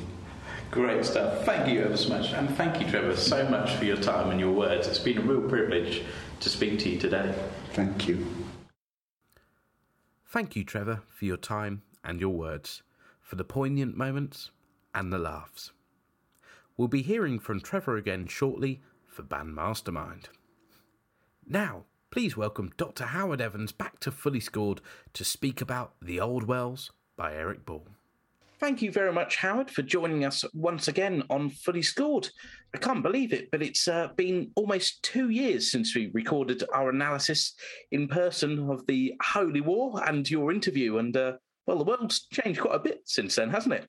[0.71, 1.45] Great stuff.
[1.45, 2.31] Thank you ever so much.
[2.33, 4.87] And thank you, Trevor, so much for your time and your words.
[4.87, 6.03] It's been a real privilege
[6.41, 7.33] to speak to you today.
[7.73, 8.27] Thank you.
[10.27, 12.83] Thank you, Trevor, for your time and your words,
[13.19, 14.51] for the poignant moments
[14.93, 15.71] and the laughs.
[16.77, 20.29] We'll be hearing from Trevor again shortly for Band Mastermind.
[21.47, 23.05] Now, please welcome Dr.
[23.05, 24.81] Howard Evans back to Fully Scored
[25.13, 27.87] to speak about The Old Wells by Eric Ball.
[28.59, 32.27] Thank you very much, Howard, for joining us once again on Fully Scored.
[32.75, 36.89] I can't believe it, but it's uh, been almost two years since we recorded our
[36.89, 37.53] analysis
[37.91, 40.97] in person of the Holy War and your interview.
[40.97, 41.33] And, uh,
[41.67, 43.87] well, the world's changed quite a bit since then, hasn't it?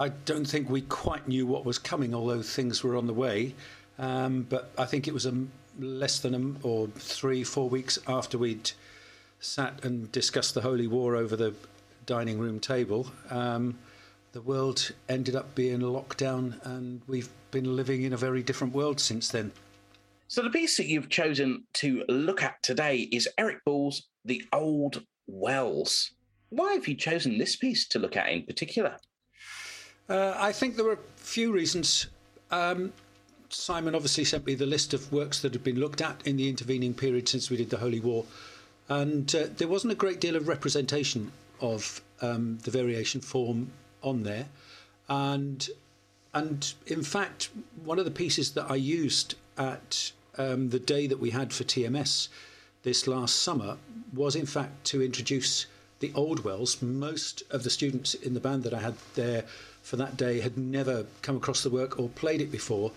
[0.00, 3.54] I don't think we quite knew what was coming, although things were on the way.
[4.00, 5.44] Um, but I think it was a
[5.78, 8.72] less than a, or three, four weeks after we'd
[9.38, 11.54] sat and discussed the Holy War over the
[12.04, 13.06] dining room table.
[13.30, 13.78] Um,
[14.32, 18.74] the world ended up being locked down, and we've been living in a very different
[18.74, 19.52] world since then.
[20.28, 25.02] So, the piece that you've chosen to look at today is Eric Ball's The Old
[25.26, 26.12] Wells.
[26.50, 28.96] Why have you chosen this piece to look at in particular?
[30.08, 32.08] Uh, I think there were a few reasons.
[32.50, 32.92] Um,
[33.50, 36.48] Simon obviously sent me the list of works that had been looked at in the
[36.48, 38.24] intervening period since we did the Holy War,
[38.90, 43.70] and uh, there wasn't a great deal of representation of um, the variation form
[44.02, 44.46] on there,
[45.08, 45.68] and
[46.34, 47.50] and in fact,
[47.84, 51.64] one of the pieces that I used at um, the day that we had for
[51.64, 52.28] TMS
[52.82, 53.76] this last summer
[54.14, 55.66] was in fact to introduce
[56.00, 56.80] the old wells.
[56.80, 59.44] Most of the students in the band that I had there
[59.82, 62.92] for that day had never come across the work or played it before.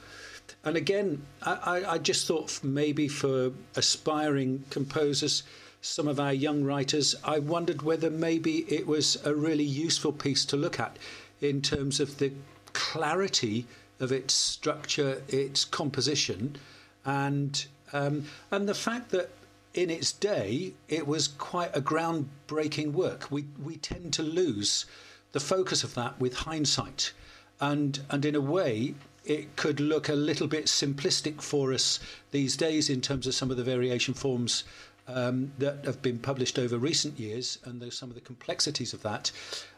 [0.64, 5.43] And again, I, I just thought maybe for aspiring composers,
[5.82, 10.46] some of our young writers, I wondered whether maybe it was a really useful piece
[10.46, 10.98] to look at
[11.42, 12.32] in terms of the
[12.74, 13.66] clarity
[14.00, 16.58] of its structure, its composition,
[17.04, 19.30] and um, and the fact that
[19.74, 23.32] in its day it was quite a groundbreaking work.
[23.32, 24.86] We we tend to lose
[25.32, 27.12] the focus of that with hindsight,
[27.60, 32.00] and and in a way it could look a little bit simplistic for us
[32.32, 34.64] these days in terms of some of the variation forms
[35.08, 39.04] um, that have been published over recent years and there's some of the complexities of
[39.04, 39.32] that.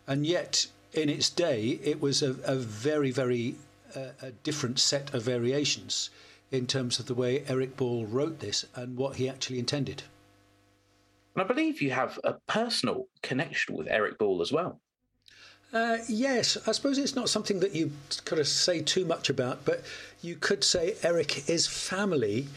[0.07, 3.55] And yet, in its day, it was a, a very, very
[3.95, 6.09] uh, a different set of variations
[6.51, 10.03] in terms of the way Eric Ball wrote this and what he actually intended.
[11.35, 14.79] And I believe you have a personal connection with Eric Ball as well.
[15.73, 17.91] Uh, yes, I suppose it's not something that you
[18.25, 19.83] kind of say too much about, but
[20.21, 22.47] you could say Eric is family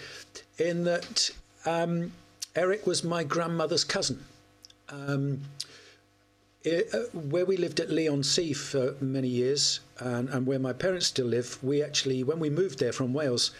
[0.59, 1.31] in that
[1.65, 2.13] um,
[2.57, 4.25] Eric was my grandmother's cousin.
[4.89, 5.43] Um,
[6.63, 11.07] it, uh, where we lived at Leigh-on-Sea for many years, and, and, where my parents
[11.07, 13.51] still live, we actually, when we moved there from Wales,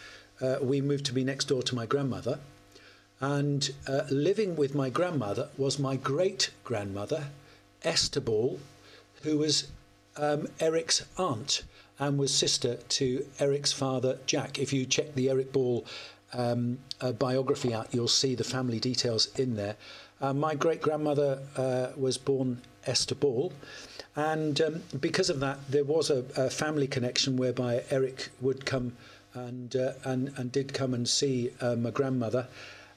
[0.41, 2.39] uh, we moved to be next door to my grandmother.
[3.19, 7.27] And uh, living with my grandmother was my great grandmother,
[7.83, 8.59] Esther Ball,
[9.21, 9.67] who was
[10.17, 11.63] um, Eric's aunt
[11.99, 14.59] and was sister to Eric's father, Jack.
[14.59, 15.85] If you check the Eric Ball
[16.33, 16.79] um,
[17.19, 19.75] biography out, you'll see the family details in there.
[20.19, 23.53] Uh, my great grandmother uh, was born Esther Ball,
[24.15, 28.97] and um, because of that, there was a, a, family connection whereby Eric would come
[29.35, 32.47] and uh, and and did come and see uh, my grandmother,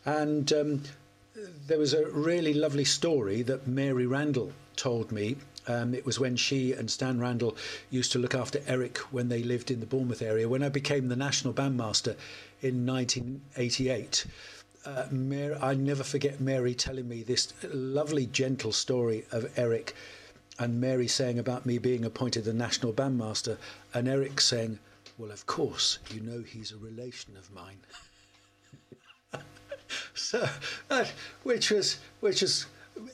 [0.06, 0.82] and um,
[1.66, 6.36] there was a really lovely story that Mary Randall told me um, it was when
[6.36, 7.56] she and Stan Randall
[7.90, 10.48] used to look after Eric when they lived in the Bournemouth area.
[10.48, 12.16] When I became the national bandmaster
[12.62, 14.26] in 1988.
[14.84, 19.94] Uh, Mary, I never forget Mary telling me this lovely, gentle story of Eric
[20.58, 23.56] and Mary saying about me being appointed the national bandmaster,
[23.94, 24.78] and Eric saying,
[25.16, 27.78] Well, of course, you know he's a relation of mine.
[30.14, 30.46] so,
[30.90, 31.06] uh,
[31.42, 32.66] which was, which was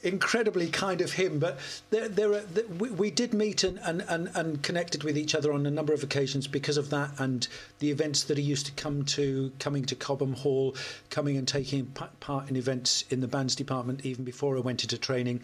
[0.02, 1.38] incredibly kind of him.
[1.38, 1.58] But
[1.90, 2.42] there, there are,
[2.78, 5.92] we, we, did meet and, and, and, and, connected with each other on a number
[5.92, 7.46] of occasions because of that and
[7.78, 10.74] the events that he used to come to, coming to Cobham Hall,
[11.10, 14.98] coming and taking part in events in the bands department even before I went into
[14.98, 15.40] training.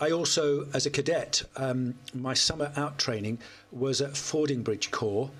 [0.00, 3.38] I also, as a cadet, um, my summer out training
[3.70, 5.30] was at Fordingbridge Corps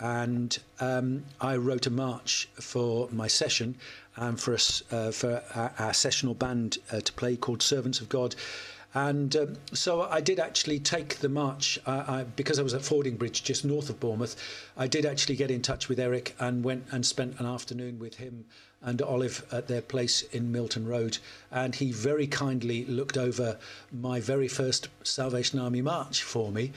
[0.00, 3.76] and um, I wrote a march for my session
[4.16, 8.08] and for us uh, for our, our, sessional band uh, to play called Servants of
[8.08, 8.34] God.
[8.94, 12.80] And um, so I did actually take the march uh, I, because I was at
[12.80, 14.34] Fordingbridge, just north of Bournemouth.
[14.76, 18.14] I did actually get in touch with Eric and went and spent an afternoon with
[18.16, 18.46] him
[18.80, 21.18] and Olive at their place in Milton Road.
[21.50, 23.58] And he very kindly looked over
[23.92, 26.72] my very first Salvation Army march for me.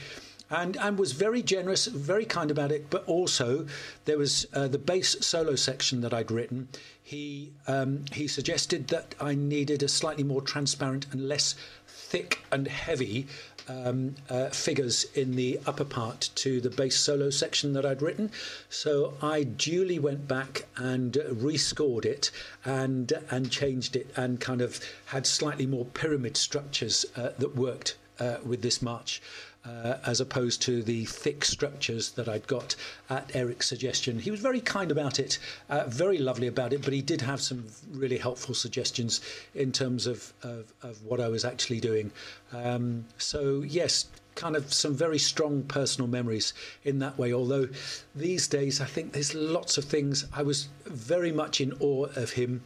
[0.52, 2.90] And, and was very generous, very kind about it.
[2.90, 3.66] But also,
[4.04, 6.68] there was uh, the bass solo section that I'd written.
[7.02, 11.54] He um, he suggested that I needed a slightly more transparent and less
[11.86, 13.26] thick and heavy
[13.68, 18.30] um, uh, figures in the upper part to the bass solo section that I'd written.
[18.68, 22.30] So I duly went back and rescored it
[22.64, 27.96] and and changed it and kind of had slightly more pyramid structures uh, that worked
[28.18, 29.22] uh, with this march
[29.64, 32.74] uh, as opposed to the thick structures that I'd got
[33.08, 34.18] at Eric's suggestion.
[34.18, 35.38] He was very kind about it,
[35.68, 39.20] uh, very lovely about it, but he did have some really helpful suggestions
[39.54, 42.10] in terms of, of, of what I was actually doing.
[42.52, 46.54] Um, so, yes, kind of some very strong personal memories
[46.84, 47.32] in that way.
[47.32, 47.68] Although
[48.14, 50.26] these days, I think there's lots of things.
[50.32, 52.62] I was very much in awe of him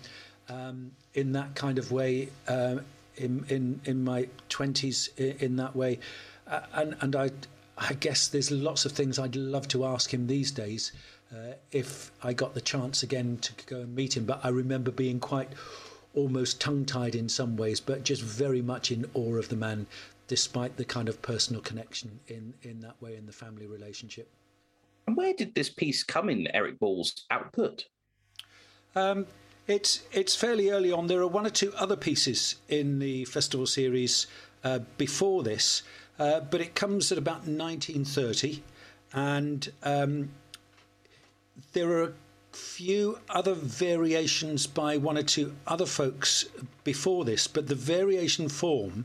[0.48, 2.30] um, in that kind of way.
[2.48, 2.78] Uh,
[3.16, 5.98] in, in in my 20s in, in that way
[6.46, 7.30] uh, and and I
[7.78, 10.92] I guess there's lots of things I'd love to ask him these days
[11.32, 14.24] uh, if I got the chance again to go and meet him.
[14.24, 15.50] But I remember being quite
[16.14, 19.86] almost tongue tied in some ways, but just very much in awe of the man,
[20.28, 24.28] despite the kind of personal connection in in that way in the family relationship.
[25.06, 27.86] And where did this piece come in Eric Ball's output?
[28.96, 29.26] Um,
[29.66, 31.06] it's it's fairly early on.
[31.06, 34.26] There are one or two other pieces in the festival series
[34.64, 35.82] uh, before this.
[36.18, 38.62] Uh, but it comes at about 1930,
[39.12, 40.30] and um,
[41.72, 42.12] there are a
[42.52, 46.46] few other variations by one or two other folks
[46.84, 49.04] before this, but the variation form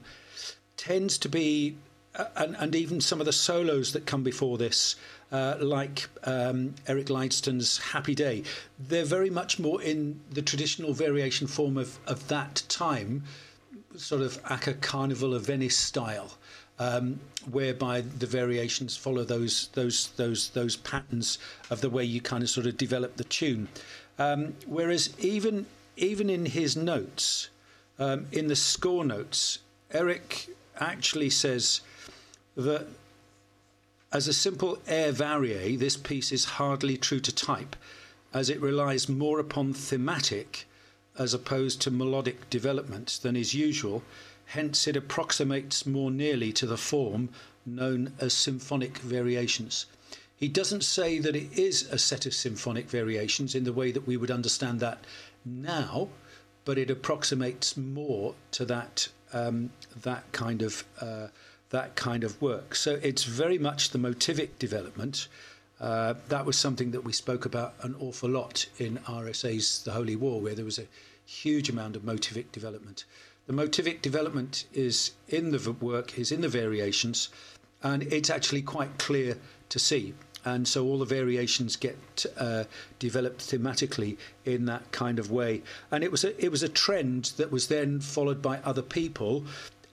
[0.78, 1.76] tends to be,
[2.16, 4.96] uh, and, and, even some of the solos that come before this,
[5.32, 8.44] uh, like um, Erik Leidzén's Happy Day,
[8.80, 13.24] they're very much more in the traditional variation form of, of that time,
[13.98, 16.38] sort of Aca Carnival of Venice style
[16.80, 17.20] um,
[17.50, 21.38] whereby the variations follow those those those those patterns
[21.70, 23.68] of the way you kind of sort of develop the tune.
[24.18, 25.66] Um, whereas even
[25.98, 27.50] even in his notes,
[28.00, 29.60] um, in the score notes,
[29.92, 30.50] Eric
[30.80, 31.82] actually says
[32.56, 32.88] that
[34.12, 37.76] as a simple air varié, this piece is hardly true to type,
[38.34, 40.66] as it relies more upon thematic
[41.18, 44.02] as opposed to melodic development than is usual
[44.52, 47.30] hence it approximates more nearly to the form
[47.66, 49.86] known as symphonic variations.
[50.36, 54.06] He doesn't say that it is a set of symphonic variations in the way that
[54.06, 55.06] we would understand that
[55.46, 56.10] now,
[56.66, 59.70] but it approximates more to that um,
[60.02, 61.28] that kind of uh,
[61.70, 62.76] that kind of work.
[62.76, 65.30] So it's very much the motivic development.
[65.80, 70.18] Uh, that was something that we spoke about an awful lot in RSA's The Holy
[70.18, 70.88] War, where there was a
[71.26, 73.06] huge amount of motivic development.
[73.52, 77.28] The motivic development is in the work, is in the variations,
[77.84, 79.38] and it's actually quite clear
[79.68, 80.14] to see.
[80.46, 82.64] And so all the variations get uh,
[82.98, 85.64] developed thematically in that kind of way.
[85.92, 89.44] And it was a, it was a trend that was then followed by other people,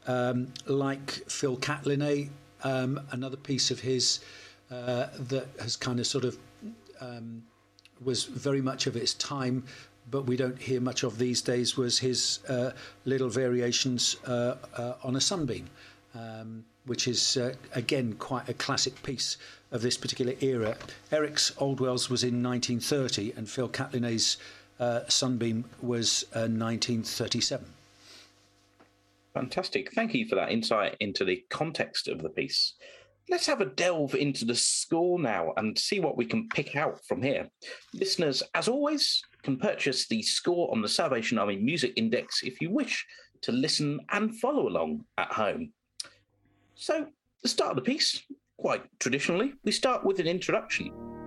[0.07, 2.29] um, like Phil Catelinet,
[2.63, 4.21] um, another piece of his
[4.71, 6.39] uh, that has kind of sort of
[7.01, 7.43] um,
[8.05, 9.65] was very much of its time
[10.11, 12.71] but we don't hear much of these days, was his uh,
[13.05, 15.69] little variations uh, uh, on a sunbeam,
[16.15, 19.37] um, which is uh, again quite a classic piece
[19.71, 20.77] of this particular era.
[21.13, 24.39] Eric's Old Wells was in 1930, and Phil Catelinet's
[24.81, 27.67] uh, Sunbeam was 1937.
[27.67, 27.69] Uh,
[29.35, 29.93] Fantastic.
[29.93, 32.73] Thank you for that insight into the context of the piece.
[33.31, 37.05] Let's have a delve into the score now and see what we can pick out
[37.07, 37.49] from here.
[37.93, 42.71] Listeners, as always, can purchase the score on the Salvation Army Music Index if you
[42.71, 43.07] wish
[43.43, 45.73] to listen and follow along at home.
[46.75, 47.07] So,
[47.43, 48.23] the start of the piece,
[48.57, 51.18] quite traditionally, we start with an introduction.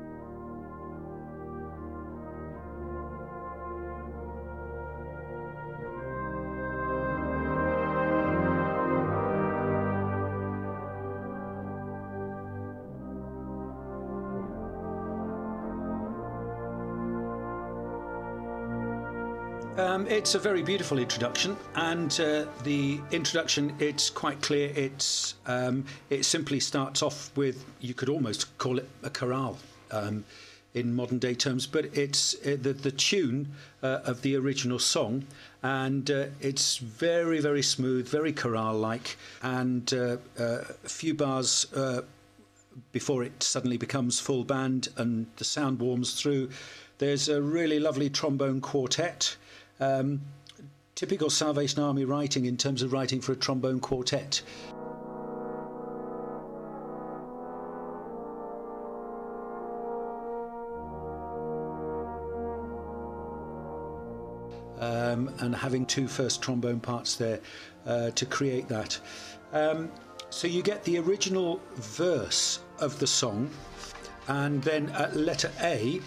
[20.21, 24.71] It's a very beautiful introduction, and uh, the introduction it's quite clear.
[24.75, 29.57] It's um, it simply starts off with you could almost call it a chorale.
[29.89, 30.23] Um,
[30.75, 33.51] in modern day terms, but it's uh, the, the tune
[33.83, 35.25] uh, of the original song,
[35.63, 41.65] and uh, it's very, very smooth, very chorale like, and uh, uh, a few bars
[42.93, 46.49] before it suddenly becomes full band and the sound warms through.
[46.99, 49.35] There's a really lovely trombone quartet.
[49.81, 50.21] Um,
[50.93, 54.43] typical Salvation Army writing in terms of writing for a trombone quartet.
[64.79, 67.39] Um, and having two first trombone parts there
[67.87, 68.99] uh, to create that.
[69.51, 69.91] Um,
[70.29, 73.49] so you get the original verse of the song,
[74.27, 75.99] and then at letter A,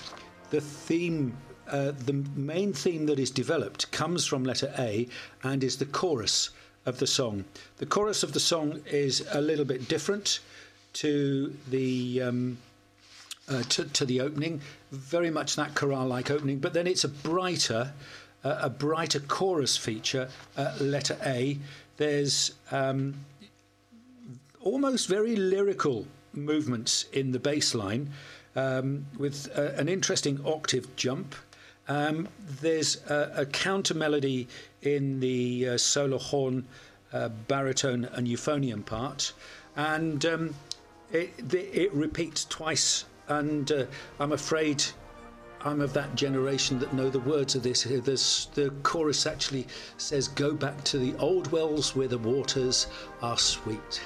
[0.51, 1.37] the theme,
[1.71, 5.09] uh, the main theme that is developed comes from letter A
[5.43, 6.51] and is the chorus
[6.87, 7.45] of the song.
[7.79, 10.41] The chorus of the song is a little bit different
[10.95, 12.23] to the.
[12.23, 12.59] Um,
[13.47, 14.59] uh, to, to the opening,
[14.91, 17.93] very much that chorale-like opening, but then it's a brighter,
[18.43, 20.31] uh, a brighter chorus feature.
[20.81, 21.59] Letter A.
[21.99, 23.15] There's um,
[24.63, 28.11] almost very lyrical movements in the bass line
[28.57, 31.35] um, with uh, an interesting octave jump.
[31.87, 32.29] Um,
[32.61, 34.49] there's a, a, counter melody
[34.83, 36.67] in the uh, solo horn,
[37.13, 39.35] uh, baritone, and euphonium part,
[39.77, 40.55] and um,
[41.13, 43.05] it, it, repeats twice.
[43.29, 43.85] And uh,
[44.19, 44.83] I'm afraid
[45.61, 47.83] I'm of that generation that know the words of this.
[47.83, 49.67] There's, the chorus actually
[49.99, 52.87] says, "Go back to the old wells where the waters
[53.21, 54.01] are sweet."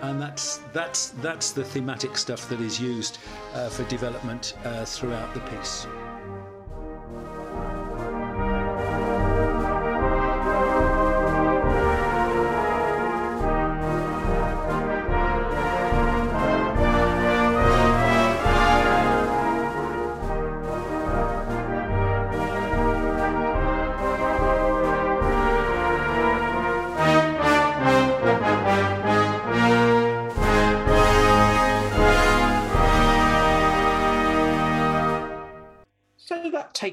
[0.00, 3.18] and that's that's that's the thematic stuff that is used
[3.54, 5.86] uh, for development uh, throughout the piece.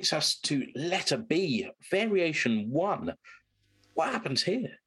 [0.02, 3.14] Takes us to letter B, variation one.
[3.94, 4.80] What happens here?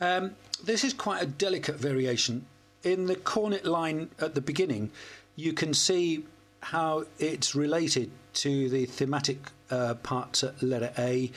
[0.00, 0.32] Um,
[0.64, 2.44] this is quite a delicate variation.
[2.82, 4.90] In the cornet line at the beginning,
[5.36, 6.24] you can see
[6.60, 8.10] how it's related
[8.42, 9.38] to the thematic
[9.70, 11.30] uh, part at letter A,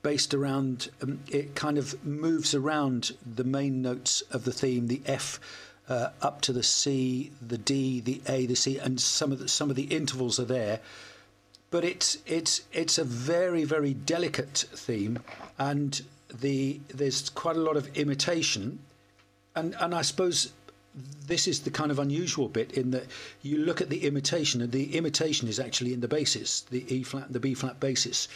[0.00, 5.02] based around um, it kind of moves around the main notes of the theme, the
[5.04, 5.38] F.
[5.86, 9.48] Uh, up to the C, the D, the A, the C, and some of the,
[9.48, 10.80] some of the intervals are there
[11.70, 15.18] but it's it's it's a very very delicate theme,
[15.58, 16.02] and
[16.40, 18.78] the there's quite a lot of imitation,
[19.54, 20.52] and and I suppose
[21.26, 23.06] this is the kind of unusual bit in that
[23.42, 27.02] you look at the imitation, and the imitation is actually in the basses, the E
[27.02, 28.28] flat the B flat basses.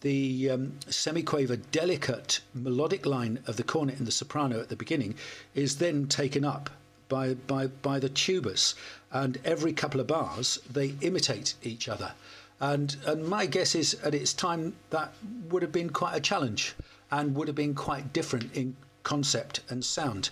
[0.00, 5.14] The um, semiquaver delicate melodic line of the cornet and the soprano at the beginning
[5.54, 6.70] is then taken up
[7.08, 8.74] by, by, by the tubas,
[9.12, 12.14] and every couple of bars they imitate each other.
[12.62, 15.12] And, and my guess is at its time that
[15.50, 16.76] would have been quite a challenge
[17.10, 20.30] and would have been quite different in concept and sound.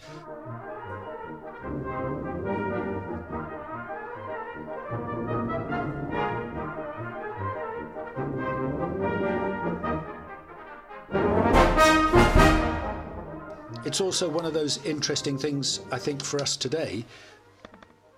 [13.85, 17.05] It's also one of those interesting things, I think, for us today,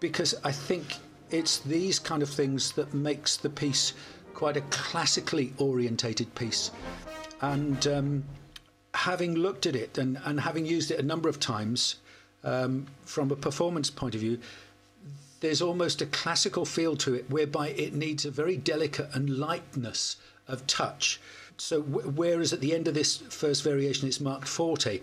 [0.00, 0.96] because I think
[1.33, 3.95] it's these kind of things that makes the piece
[4.35, 6.70] quite a classically orientated piece.
[7.41, 8.24] And um,
[8.95, 11.97] having looked at it and, and having used it a number of times
[12.45, 14.39] um, from a performance point of view,
[15.41, 20.16] there's almost a classical feel to it whereby it needs a very delicate and lightness
[20.47, 21.20] of touch.
[21.57, 25.01] So, w- whereas at the end of this first variation it's marked forte,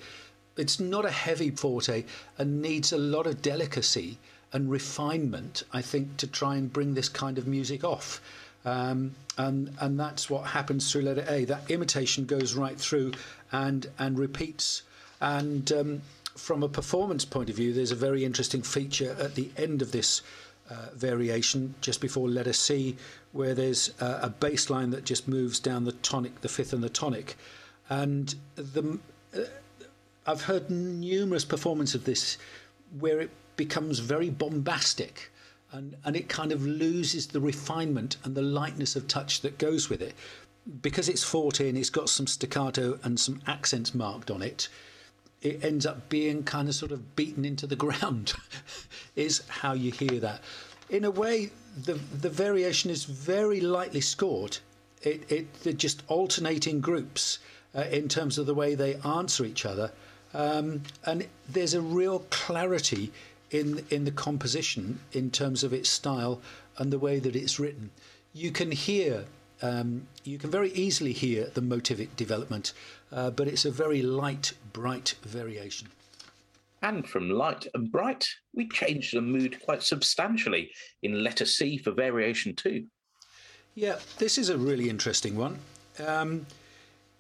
[0.58, 2.06] it's not a heavy forte
[2.38, 4.18] and needs a lot of delicacy
[4.52, 8.22] and refinement, I think, to try and bring this kind of music off.
[8.66, 11.46] Um, and and that's what happens through letter A.
[11.46, 13.14] That imitation goes right through
[13.52, 14.84] and and repeats.
[15.22, 16.02] And um,
[16.36, 19.92] from a performance point of view, there's a very interesting feature at the end of
[19.92, 20.22] this
[20.70, 22.96] uh, variation, just before letter C,
[23.32, 26.84] where there's uh, a bass line that just moves down the tonic, the fifth and
[26.84, 27.38] the tonic,
[27.90, 29.00] and the.
[29.36, 29.42] Uh,
[30.28, 32.38] I've heard numerous performances of this
[33.00, 35.30] where it becomes very bombastic
[35.74, 39.90] and, and it kind of loses the refinement and the lightness of touch that goes
[39.90, 40.14] with it.
[40.82, 44.70] Because it's 14, it's got some staccato and some accents marked on it.
[45.42, 48.34] It ends up being kind of sort of beaten into the ground,
[49.18, 50.42] is how you hear that.
[50.90, 51.52] in a way,
[51.84, 54.58] the the variation is very lightly scored.
[55.02, 57.40] It, it they're just alternating groups
[57.76, 59.92] uh, in terms of the way they answer each other,
[60.34, 63.12] um, and there's a real clarity
[63.52, 66.42] in in the composition in terms of its style
[66.78, 67.92] and the way that it's written.
[68.34, 69.26] You can hear.
[69.62, 72.72] Um, you can very easily hear the motivic development,
[73.12, 75.90] uh, but it's a very light, bright variation.
[76.82, 80.72] And from light and bright, we change the mood quite substantially
[81.04, 82.86] in letter C for variation two.
[83.76, 85.60] Yeah, this is a really interesting one.
[86.08, 86.46] Um,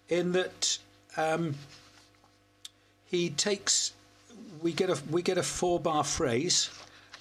[0.07, 0.77] in that
[1.17, 1.55] um,
[3.05, 3.91] he takes,
[4.61, 6.69] we get a we get a four bar phrase,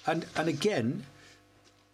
[0.05, 1.05] and and again,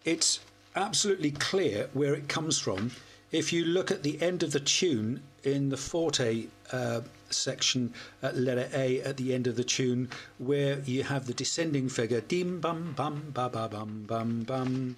[0.04, 0.39] it's
[0.76, 2.91] absolutely clear where it comes from.
[3.32, 8.38] If you look at the end of the tune in the forte uh, section at
[8.38, 12.60] letter A at the end of the tune, where you have the descending figure, dim
[12.60, 14.96] bum bum ba ba bum bum bum,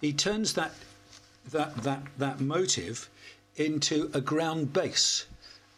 [0.00, 0.72] he turns that
[1.50, 3.08] that that that motive
[3.56, 5.26] into a ground bass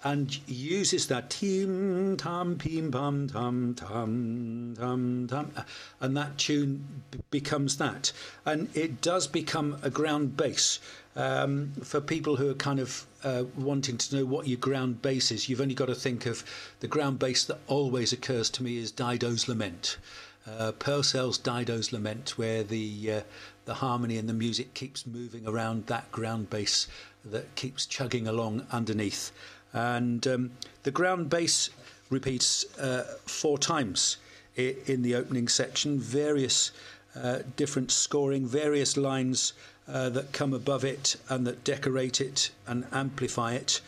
[0.02, 5.52] and uses that tim tam pim pam tam tam tam tam
[6.00, 8.12] and that tune b- becomes that.
[8.44, 10.78] And it does become a ground bass.
[11.16, 15.32] Um, for people who are kind of uh, wanting to know what your ground bass
[15.32, 16.44] is you've only got to think of
[16.78, 19.98] the ground bass that always occurs to me is Dido's Lament.
[20.46, 23.20] Uh, Purcell's Dido's Lament where the uh,
[23.66, 26.88] the harmony and the music keeps moving around that ground bass
[27.24, 29.32] that keeps chugging along underneath
[29.72, 30.50] and um,
[30.82, 31.70] the ground bass
[32.10, 34.16] repeats uh, four times
[34.56, 36.72] in the opening section, various
[37.16, 39.52] uh, different scoring, various lines
[39.88, 43.80] uh, that come above it and that decorate it and amplify it.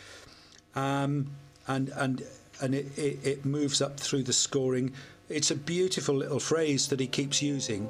[0.75, 1.29] Um,
[1.67, 2.25] and and
[2.61, 4.93] and it, it, it moves up through the scoring.
[5.29, 7.89] It's a beautiful little phrase that he keeps using.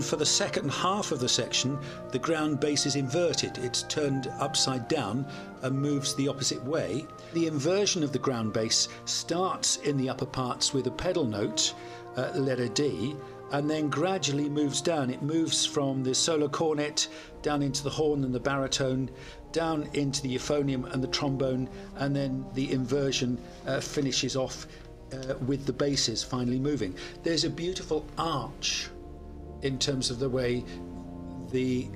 [0.00, 1.78] And for the second half of the section,
[2.10, 3.58] the ground bass is inverted.
[3.58, 5.26] It's turned upside down
[5.60, 7.06] and moves the opposite way.
[7.34, 11.74] The inversion of the ground bass starts in the upper parts with a pedal note,
[12.16, 13.14] uh, letter D,
[13.52, 15.10] and then gradually moves down.
[15.10, 17.06] It moves from the solo cornet
[17.42, 19.10] down into the horn and the baritone,
[19.52, 24.66] down into the euphonium and the trombone, and then the inversion uh, finishes off
[25.12, 26.94] uh, with the basses finally moving.
[27.22, 28.88] There's a beautiful arch
[29.62, 30.64] in terms of the way
[31.50, 31.88] the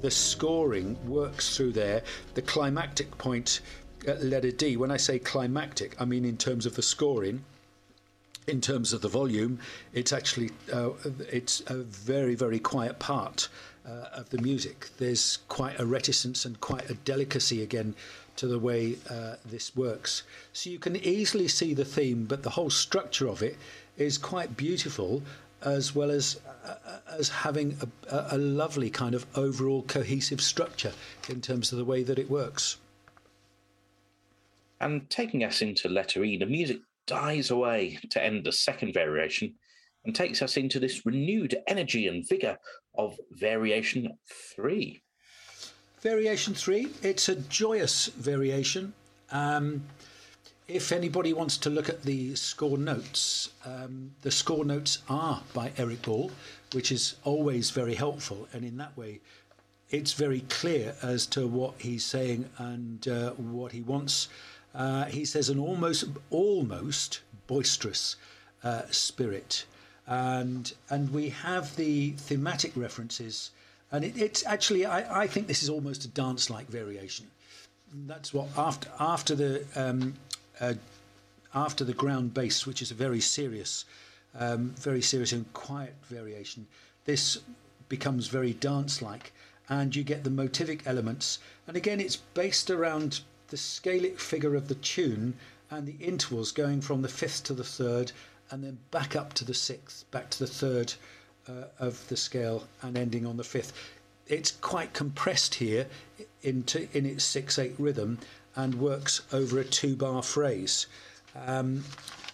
[0.00, 2.02] the scoring works through there.
[2.34, 3.60] The climactic point
[4.06, 4.76] at letter D.
[4.76, 7.44] When I say climactic, I mean in terms of the scoring.
[8.46, 9.58] In terms of the volume,
[9.94, 10.90] it's actually uh,
[11.32, 13.48] it's a very very quiet part
[13.86, 14.90] uh, of the music.
[14.98, 17.94] There's quite a reticence and quite a delicacy again
[18.36, 20.24] to the way uh, this works.
[20.52, 23.56] So you can easily see the theme, but the whole structure of it
[23.96, 25.22] is quite beautiful
[25.64, 27.76] as well as uh, as having
[28.10, 30.92] a, a, lovely kind of overall cohesive structure
[31.28, 32.78] in terms of the way that it works.
[34.80, 39.54] And taking us into letter E, the music dies away to end the second variation
[40.04, 42.58] and takes us into this renewed energy and vigor
[42.96, 44.18] of variation
[44.54, 45.02] three.
[46.00, 48.92] Variation three, it's a joyous variation.
[49.30, 49.84] Um,
[50.66, 55.72] if anybody wants to look at the score notes, um, the score notes are by
[55.76, 56.30] Eric Ball,
[56.72, 58.48] which is always very helpful.
[58.52, 59.20] And in that way,
[59.90, 64.28] it's very clear as to what he's saying and uh, what he wants.
[64.74, 68.16] Uh, he says an almost almost boisterous
[68.64, 69.66] uh, spirit,
[70.06, 73.50] and and we have the thematic references,
[73.92, 77.26] and it, it's actually I, I think this is almost a dance-like variation.
[78.06, 80.14] That's what after after the um,
[80.60, 80.74] uh,
[81.54, 83.84] after the ground bass, which is a very serious,
[84.38, 86.66] um, very serious and quiet variation,
[87.04, 87.38] this
[87.88, 89.32] becomes very dance-like,
[89.68, 91.38] and you get the motivic elements.
[91.66, 95.34] And again, it's based around the scalic figure of the tune
[95.70, 98.12] and the intervals going from the fifth to the third,
[98.50, 100.94] and then back up to the sixth, back to the third
[101.48, 103.72] uh, of the scale, and ending on the fifth.
[104.26, 105.86] It's quite compressed here
[106.42, 108.18] into in its six-eight rhythm,
[108.56, 110.86] and works over a two bar phrase.
[111.46, 111.84] Um,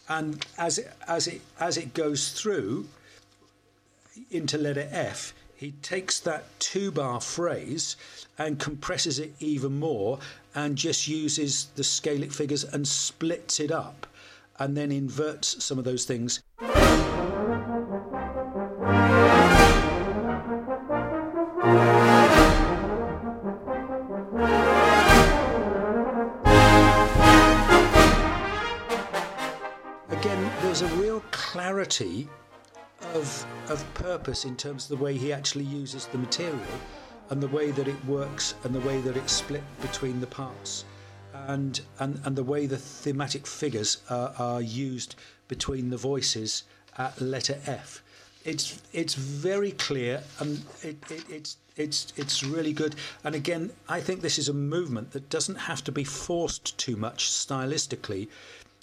[0.08, 2.86] and as it, as it as it goes through
[4.30, 7.96] into letter F, he takes that two bar phrase
[8.38, 10.18] and compresses it even more
[10.54, 14.06] and just uses the scalic figures and splits it up
[14.58, 16.42] and then inverts some of those things.
[34.20, 36.60] Purpose in terms of the way he actually uses the material
[37.30, 40.84] and the way that it works and the way that it's split between the parts
[41.46, 45.14] and and, and the way the thematic figures are, are used
[45.48, 46.64] between the voices
[46.98, 48.02] at letter F.
[48.44, 52.96] It's it's very clear and it, it, it's it's it's really good.
[53.24, 56.96] And again, I think this is a movement that doesn't have to be forced too
[56.96, 58.28] much stylistically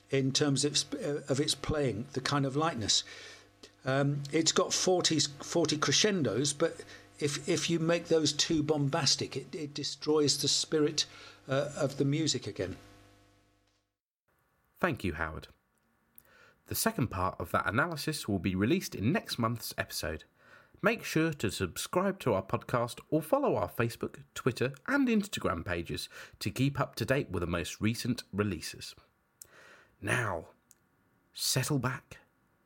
[0.10, 0.84] in terms of,
[1.30, 3.04] of its playing, the kind of lightness.
[3.88, 6.76] Um, it's got 40, 40 crescendos, but
[7.20, 11.06] if if you make those too bombastic, it, it destroys the spirit
[11.48, 12.76] uh, of the music again.
[14.80, 15.48] Thank you, Howard.
[16.68, 20.26] The second part of that analysis will be released in next month's episode.
[20.82, 26.10] Make sure to subscribe to our podcast or follow our Facebook, Twitter, and Instagram pages
[26.40, 28.94] to keep up to date with the most recent releases.
[30.02, 30.48] Now,
[31.34, 32.18] settle back,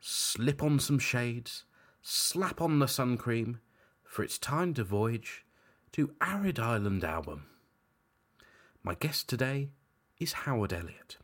[0.04, 1.64] slip on some shades,
[2.02, 3.60] slap on the sun cream,
[4.04, 5.46] for it's time to voyage
[5.92, 7.46] to Arid Island Album.
[8.82, 9.70] My guest today
[10.20, 11.18] is Howard Elliott.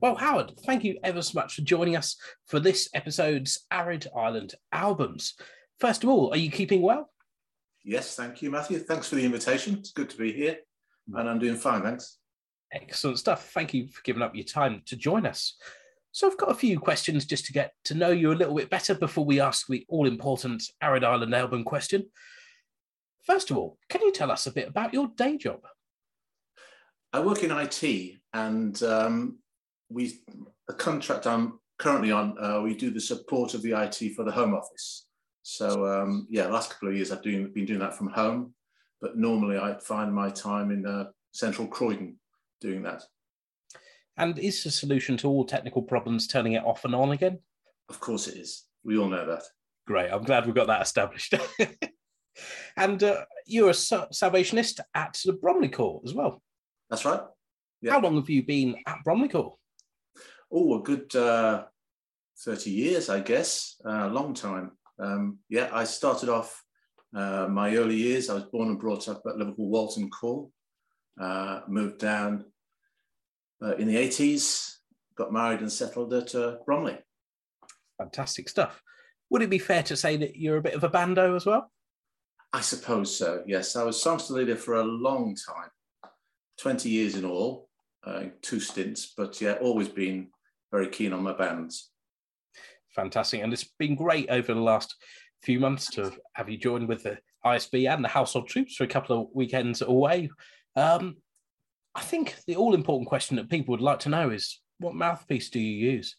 [0.00, 2.16] Well, Howard, thank you ever so much for joining us
[2.46, 5.34] for this episode's Arid Island albums.
[5.80, 7.10] First of all, are you keeping well?
[7.84, 8.78] Yes, thank you, Matthew.
[8.78, 9.78] Thanks for the invitation.
[9.78, 10.58] It's good to be here,
[11.14, 12.18] and I'm doing fine, thanks.
[12.70, 13.50] Excellent stuff.
[13.52, 15.56] Thank you for giving up your time to join us.
[16.12, 18.68] So, I've got a few questions just to get to know you a little bit
[18.68, 22.04] better before we ask the all important Arid Island album question.
[23.24, 25.60] First of all, can you tell us a bit about your day job?
[27.14, 29.38] I work in IT, and um,
[29.88, 30.20] we
[30.68, 34.30] the contract I'm currently on, uh, we do the support of the IT for the
[34.30, 35.06] Home Office.
[35.42, 38.54] So um, yeah, last couple of years I've doing, been doing that from home,
[39.00, 42.18] but normally I find my time in uh, central Croydon
[42.60, 43.02] doing that.
[44.16, 47.38] And is the solution to all technical problems turning it off and on again?
[47.88, 48.66] Of course it is.
[48.84, 49.42] We all know that.
[49.86, 50.10] Great.
[50.10, 51.34] I'm glad we've got that established.
[52.76, 56.42] and uh, you're a Salvationist at the Bromley Corps as well.
[56.90, 57.20] That's right.
[57.80, 57.92] Yeah.
[57.92, 59.56] How long have you been at Bromley Corps?
[60.52, 61.64] Oh, a good uh,
[62.44, 63.80] 30 years, I guess.
[63.84, 64.72] A uh, long time.
[65.00, 66.62] Um, yeah, I started off
[67.14, 68.28] uh, my early years.
[68.28, 70.48] I was born and brought up at Liverpool Walton Corps.
[71.20, 72.44] Uh, moved down
[73.62, 74.76] uh, in the 80s,
[75.16, 76.98] got married and settled at uh, Bromley.
[77.98, 78.82] Fantastic stuff.
[79.28, 81.70] Would it be fair to say that you're a bit of a bando as well?
[82.52, 83.76] I suppose so, yes.
[83.76, 86.10] I was songster leader for a long time,
[86.58, 87.68] 20 years in all,
[88.04, 90.28] uh, two stints, but yeah, always been
[90.72, 91.90] very keen on my bands.
[92.94, 93.42] Fantastic.
[93.42, 94.94] And it's been great over the last
[95.42, 98.88] few months to have you joined with the ISB and the Household Troops for a
[98.88, 100.30] couple of weekends away.
[100.76, 101.16] Um,
[101.94, 105.50] I think the all important question that people would like to know is what mouthpiece
[105.50, 106.16] do you use?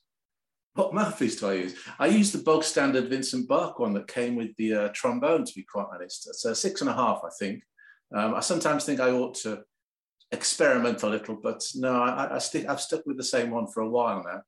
[0.73, 1.75] What mouthpiece do I use?
[1.99, 5.53] I use the bog standard Vincent Bach one that came with the uh, trombone, to
[5.53, 6.27] be quite honest.
[6.29, 7.63] It's a six and a half, I think.
[8.15, 9.63] Um, I sometimes think I ought to
[10.31, 13.89] experiment a little, but no, I, I I've stuck with the same one for a
[13.89, 14.41] while now.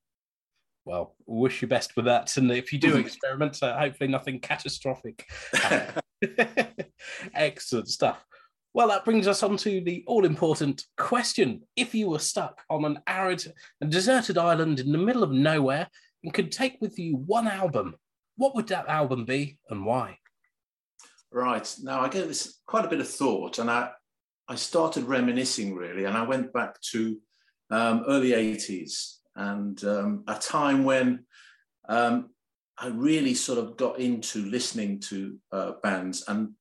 [0.86, 2.36] Well, wish you best with that.
[2.38, 5.28] And if you do experiment, uh, hopefully nothing catastrophic.
[7.34, 8.26] Excellent stuff.
[8.74, 11.62] Well, that brings us on to the all important question.
[11.76, 13.46] If you were stuck on an arid
[13.82, 15.88] and deserted island in the middle of nowhere
[16.24, 17.96] and could take with you one album,
[18.36, 20.18] what would that album be and why?
[21.32, 21.72] Right.
[21.84, 23.92] Now, I gave this quite a bit of thought and I,
[24.48, 27.18] I started reminiscing really, and I went back to
[27.70, 31.26] um, early 80s and um, a time when
[31.90, 32.30] um,
[32.78, 36.24] I really sort of got into listening to uh, bands.
[36.28, 36.52] And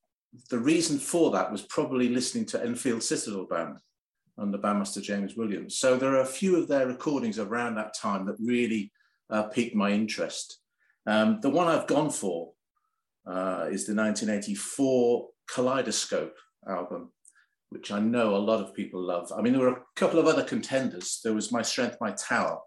[0.49, 3.77] the reason for that was probably listening to Enfield Citadel Band
[4.37, 5.77] under bandmaster James Williams.
[5.77, 8.91] So there are a few of their recordings around that time that really
[9.29, 10.59] uh, piqued my interest.
[11.05, 12.51] Um, the one I've gone for
[13.27, 16.35] uh, is the 1984 Kaleidoscope
[16.67, 17.11] album
[17.73, 19.31] which I know a lot of people love.
[19.35, 21.19] I mean, there were a couple of other contenders.
[21.23, 22.59] There was My Strength, My Tower,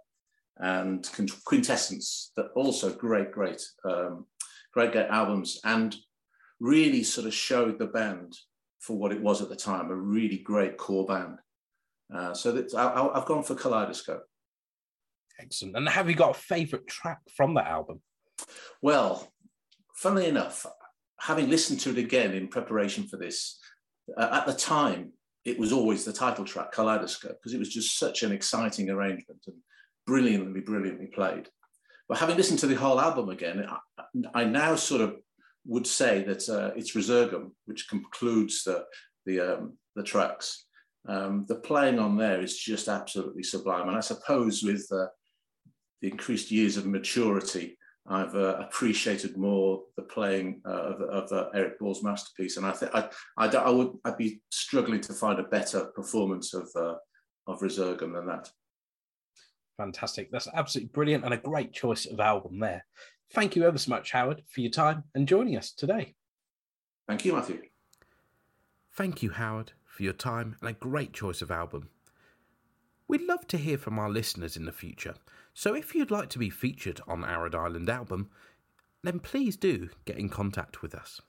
[0.59, 1.09] and
[1.45, 4.27] Quintessence, that also great, great, um,
[4.73, 5.95] great, great albums, and
[6.61, 8.37] really sort of showed the band
[8.81, 11.39] for what it was at the time, a really great corps band.
[12.15, 14.25] Uh, so that I, have gone for Kaleidoscope.
[15.41, 15.77] Excellent.
[15.77, 18.01] And have you got a favourite track from that album?
[18.81, 19.33] Well,
[19.95, 20.65] funnily enough,
[21.21, 23.59] having listened to it again in preparation for this,
[24.17, 25.13] uh, at the time,
[25.45, 29.45] it was always the title track, Kaleidoscope, because it was just such an exciting arrangement
[29.47, 29.57] and
[30.07, 31.49] brilliantly, brilliantly played.
[32.09, 35.17] But having listened to the whole album again, I, I now sort of
[35.67, 38.85] would say that uh, it's Resurgam, which concludes the,
[39.25, 40.67] the, um, the tracks.
[41.09, 43.89] Um, the playing on there is just absolutely sublime.
[43.89, 45.07] And I suppose with uh,
[46.01, 47.79] the increased years of maturity,
[48.09, 52.73] I've uh, appreciated more the playing uh, of, of uh, Eric Ball's masterpiece, and I
[52.73, 56.95] think I, I, I, would I'd be struggling to find a better performance of uh,
[57.47, 58.49] of Resurgam than that.
[59.77, 60.31] Fantastic!
[60.31, 62.85] That's absolutely brilliant and a great choice of album there.
[63.33, 66.15] Thank you ever so much, Howard, for your time and joining us today.
[67.09, 67.63] Thank you, Matthew.
[68.93, 71.91] Thank you, Howard, for your time and a great choice of album.
[73.09, 75.15] We'd love to hear from our listeners in the future,
[75.59, 78.29] so if you'd like to be featured on Arid Island album,
[79.03, 81.23] then please do get in contact with us.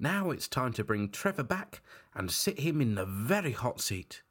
[0.00, 1.80] Now it's time to bring Trevor back
[2.12, 4.22] and sit him in the very hot seat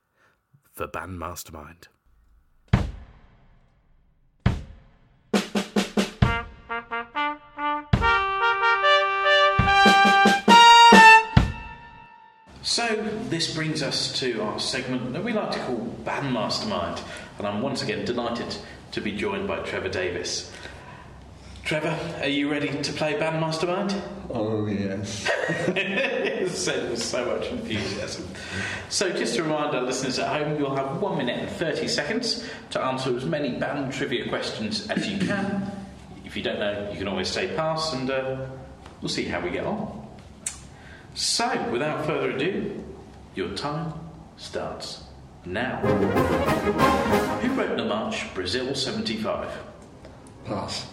[0.73, 1.87] for Band Mastermind.
[12.65, 12.95] So,
[13.29, 16.99] this brings us to our segment that we like to call Band Mastermind,
[17.37, 18.57] and I'm once again delighted
[18.93, 20.51] to be joined by Trevor Davis.
[21.63, 23.93] Trevor, are you ready to play Band Mastermind?
[24.31, 25.29] Oh, yes.
[26.57, 28.27] so, with so much enthusiasm.
[28.89, 32.49] So, just to remind our listeners at home, you'll have one minute and 30 seconds
[32.71, 35.71] to answer as many band trivia questions as you can.
[36.25, 38.47] If you don't know, you can always say pass, and uh,
[39.03, 40.04] we'll see how we get on.
[41.15, 42.83] So, without further ado,
[43.35, 43.93] your time
[44.35, 45.03] starts
[45.45, 45.77] now.
[45.77, 49.49] Who wrote the march Brazil 75?
[50.43, 50.87] Pass.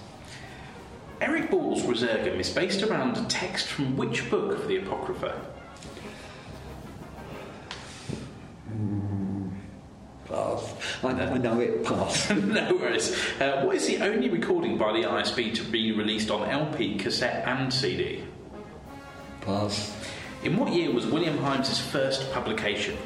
[1.20, 5.40] Eric Ball's Resurgam is based around a text from which book of the Apocrypha?
[8.72, 9.50] Mm,
[10.28, 10.74] pass.
[11.02, 12.30] I, I know it, pass.
[12.30, 13.12] no worries.
[13.40, 17.44] Uh, what is the only recording by the ISB to be released on LP, cassette,
[17.48, 18.22] and CD?
[19.40, 19.92] Pass.
[20.42, 22.96] In what year was William Himes's first publication?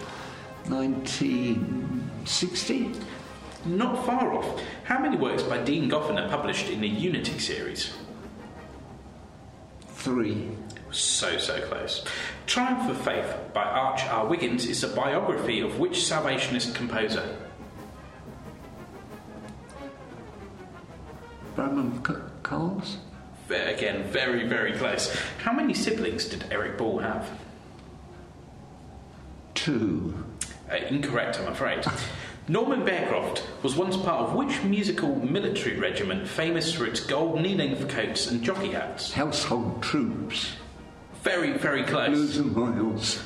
[0.68, 2.93] 1960.
[3.66, 4.62] Not far off.
[4.84, 7.93] How many works by Dean Goffin are published in the Unity series?
[9.89, 10.49] Three.
[10.93, 12.07] So, so close.
[12.47, 14.26] Triumph of Faith by Arch R.
[14.26, 17.37] Wiggins is a biography of which Salvationist composer?
[21.55, 21.91] Bramwell
[22.43, 22.97] Coles?
[23.51, 25.14] Again, very, very close.
[25.42, 27.28] How many siblings did Eric Ball have?
[29.55, 30.24] Two.
[30.70, 31.84] Uh, incorrect, I'm afraid.
[32.49, 37.57] Norman Bearcroft was once part of which musical military regiment famous for its gold knee
[37.57, 39.12] length coats and jockey hats?
[39.12, 40.53] Household troops.
[41.22, 42.09] Very, very close.
[42.09, 43.20] Blues and Miles.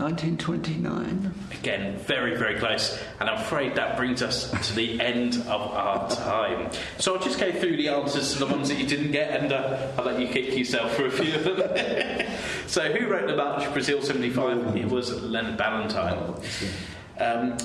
[0.00, 1.34] 1929.
[1.52, 2.98] Again, very, very close.
[3.20, 6.70] And I'm afraid that brings us to the end of our time.
[6.98, 9.52] So I'll just go through the answers to the ones that you didn't get and
[9.52, 12.26] uh, I'll let you kick yourself for a few of them.
[12.66, 14.76] so, who wrote the March Brazil 75?
[14.76, 16.34] It was Leonard Ballantine.
[17.18, 17.58] Um,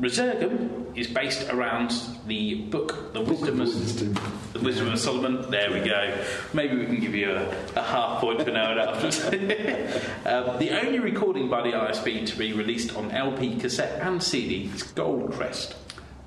[0.00, 1.92] Resurgam is based around
[2.26, 4.52] the book, The Wisdom, of.
[4.52, 5.50] The Wisdom of Solomon.
[5.50, 6.24] There we go.
[6.52, 9.24] Maybe we can give you a, a half point for knowing afterwards.
[10.24, 14.70] um, the only recording by the ISB to be released on LP, cassette, and CD
[14.72, 15.74] is Goldcrest.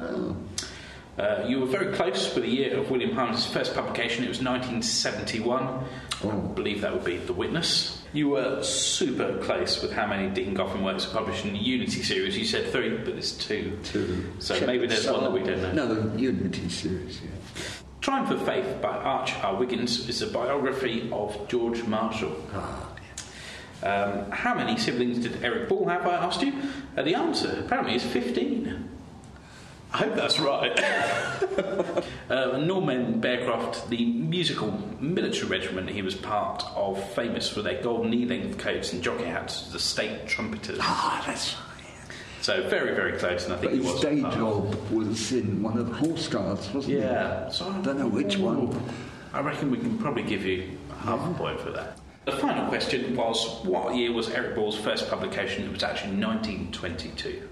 [0.02, 0.36] Oh.
[1.18, 4.26] Uh, you were very close with the year of William Himes' first publication.
[4.26, 5.86] It was 1971.
[6.24, 6.30] Oh.
[6.30, 8.01] I believe that would be The Witness.
[8.14, 12.04] You were super close with how many Dean Goffin works are published in the Unity
[12.04, 12.38] series.
[12.38, 13.80] You said three, but there's two.
[13.84, 14.26] Two.
[14.40, 15.72] So Check maybe there's one that we don't know.
[15.72, 17.30] No, the Unity series, yeah.
[18.02, 19.56] Triumph of Faith by Arch R.
[19.56, 22.36] Wiggins is a biography of George Marshall.
[22.54, 22.92] Ah,
[23.84, 26.54] um, how many siblings did Eric Ball have, I asked you?
[26.96, 28.90] Uh, the answer apparently is 15.
[29.94, 30.72] I hope that's right.
[32.30, 34.72] uh, Norman Bearcroft, the musical
[35.02, 39.26] military regiment he was part of, famous for their gold knee length coats and jockey
[39.26, 40.80] hats, the state trumpeters.
[40.82, 41.66] Ah, that's right.
[42.42, 45.88] So very, very close, and I think But his day job was in one of
[45.90, 47.02] the horse guards, wasn't it?
[47.02, 48.76] Yeah, so I don't know which one.
[49.34, 52.00] I reckon we can probably give you half a point for that.
[52.26, 55.66] The final question was what year was Eric Ball's first publication?
[55.66, 57.48] It was actually 1922.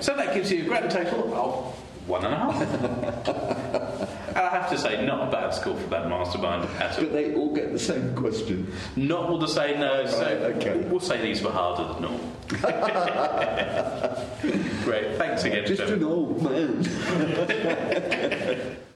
[0.00, 1.74] So that gives you a grand total of
[2.08, 2.60] one and a half.
[4.28, 7.04] and I have to say, not a bad score for that mastermind at all.
[7.04, 8.72] But they all get the same question.
[8.96, 10.24] Not all the same, no, so
[10.56, 10.78] okay.
[10.88, 12.32] we'll say these were harder than normal.
[14.84, 15.98] Great, thanks again, Just gentlemen.
[15.98, 16.82] an old man.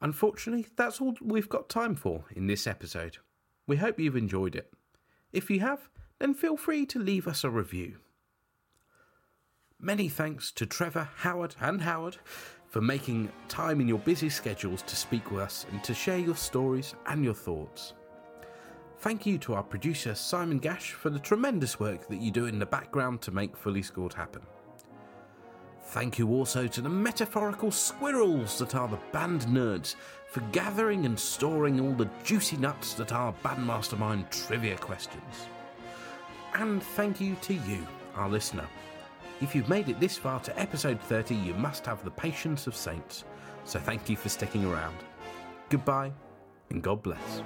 [0.00, 3.18] Unfortunately, that's all we've got time for in this episode.
[3.66, 4.72] We hope you've enjoyed it.
[5.32, 7.98] If you have, then feel free to leave us a review.
[9.82, 12.18] Many thanks to Trevor, Howard, and Howard
[12.66, 16.36] for making time in your busy schedules to speak with us and to share your
[16.36, 17.94] stories and your thoughts.
[18.98, 22.58] Thank you to our producer Simon Gash for the tremendous work that you do in
[22.58, 24.42] the background to make Fully Scored happen.
[25.86, 29.94] Thank you also to the metaphorical squirrels that are the band nerds
[30.30, 35.46] for gathering and storing all the juicy nuts that are Bandmastermind trivia questions.
[36.52, 38.68] And thank you to you, our listener.
[39.40, 42.76] If you've made it this far to episode 30, you must have the patience of
[42.76, 43.24] saints.
[43.64, 44.96] So thank you for sticking around.
[45.70, 46.12] Goodbye,
[46.68, 47.42] and God bless.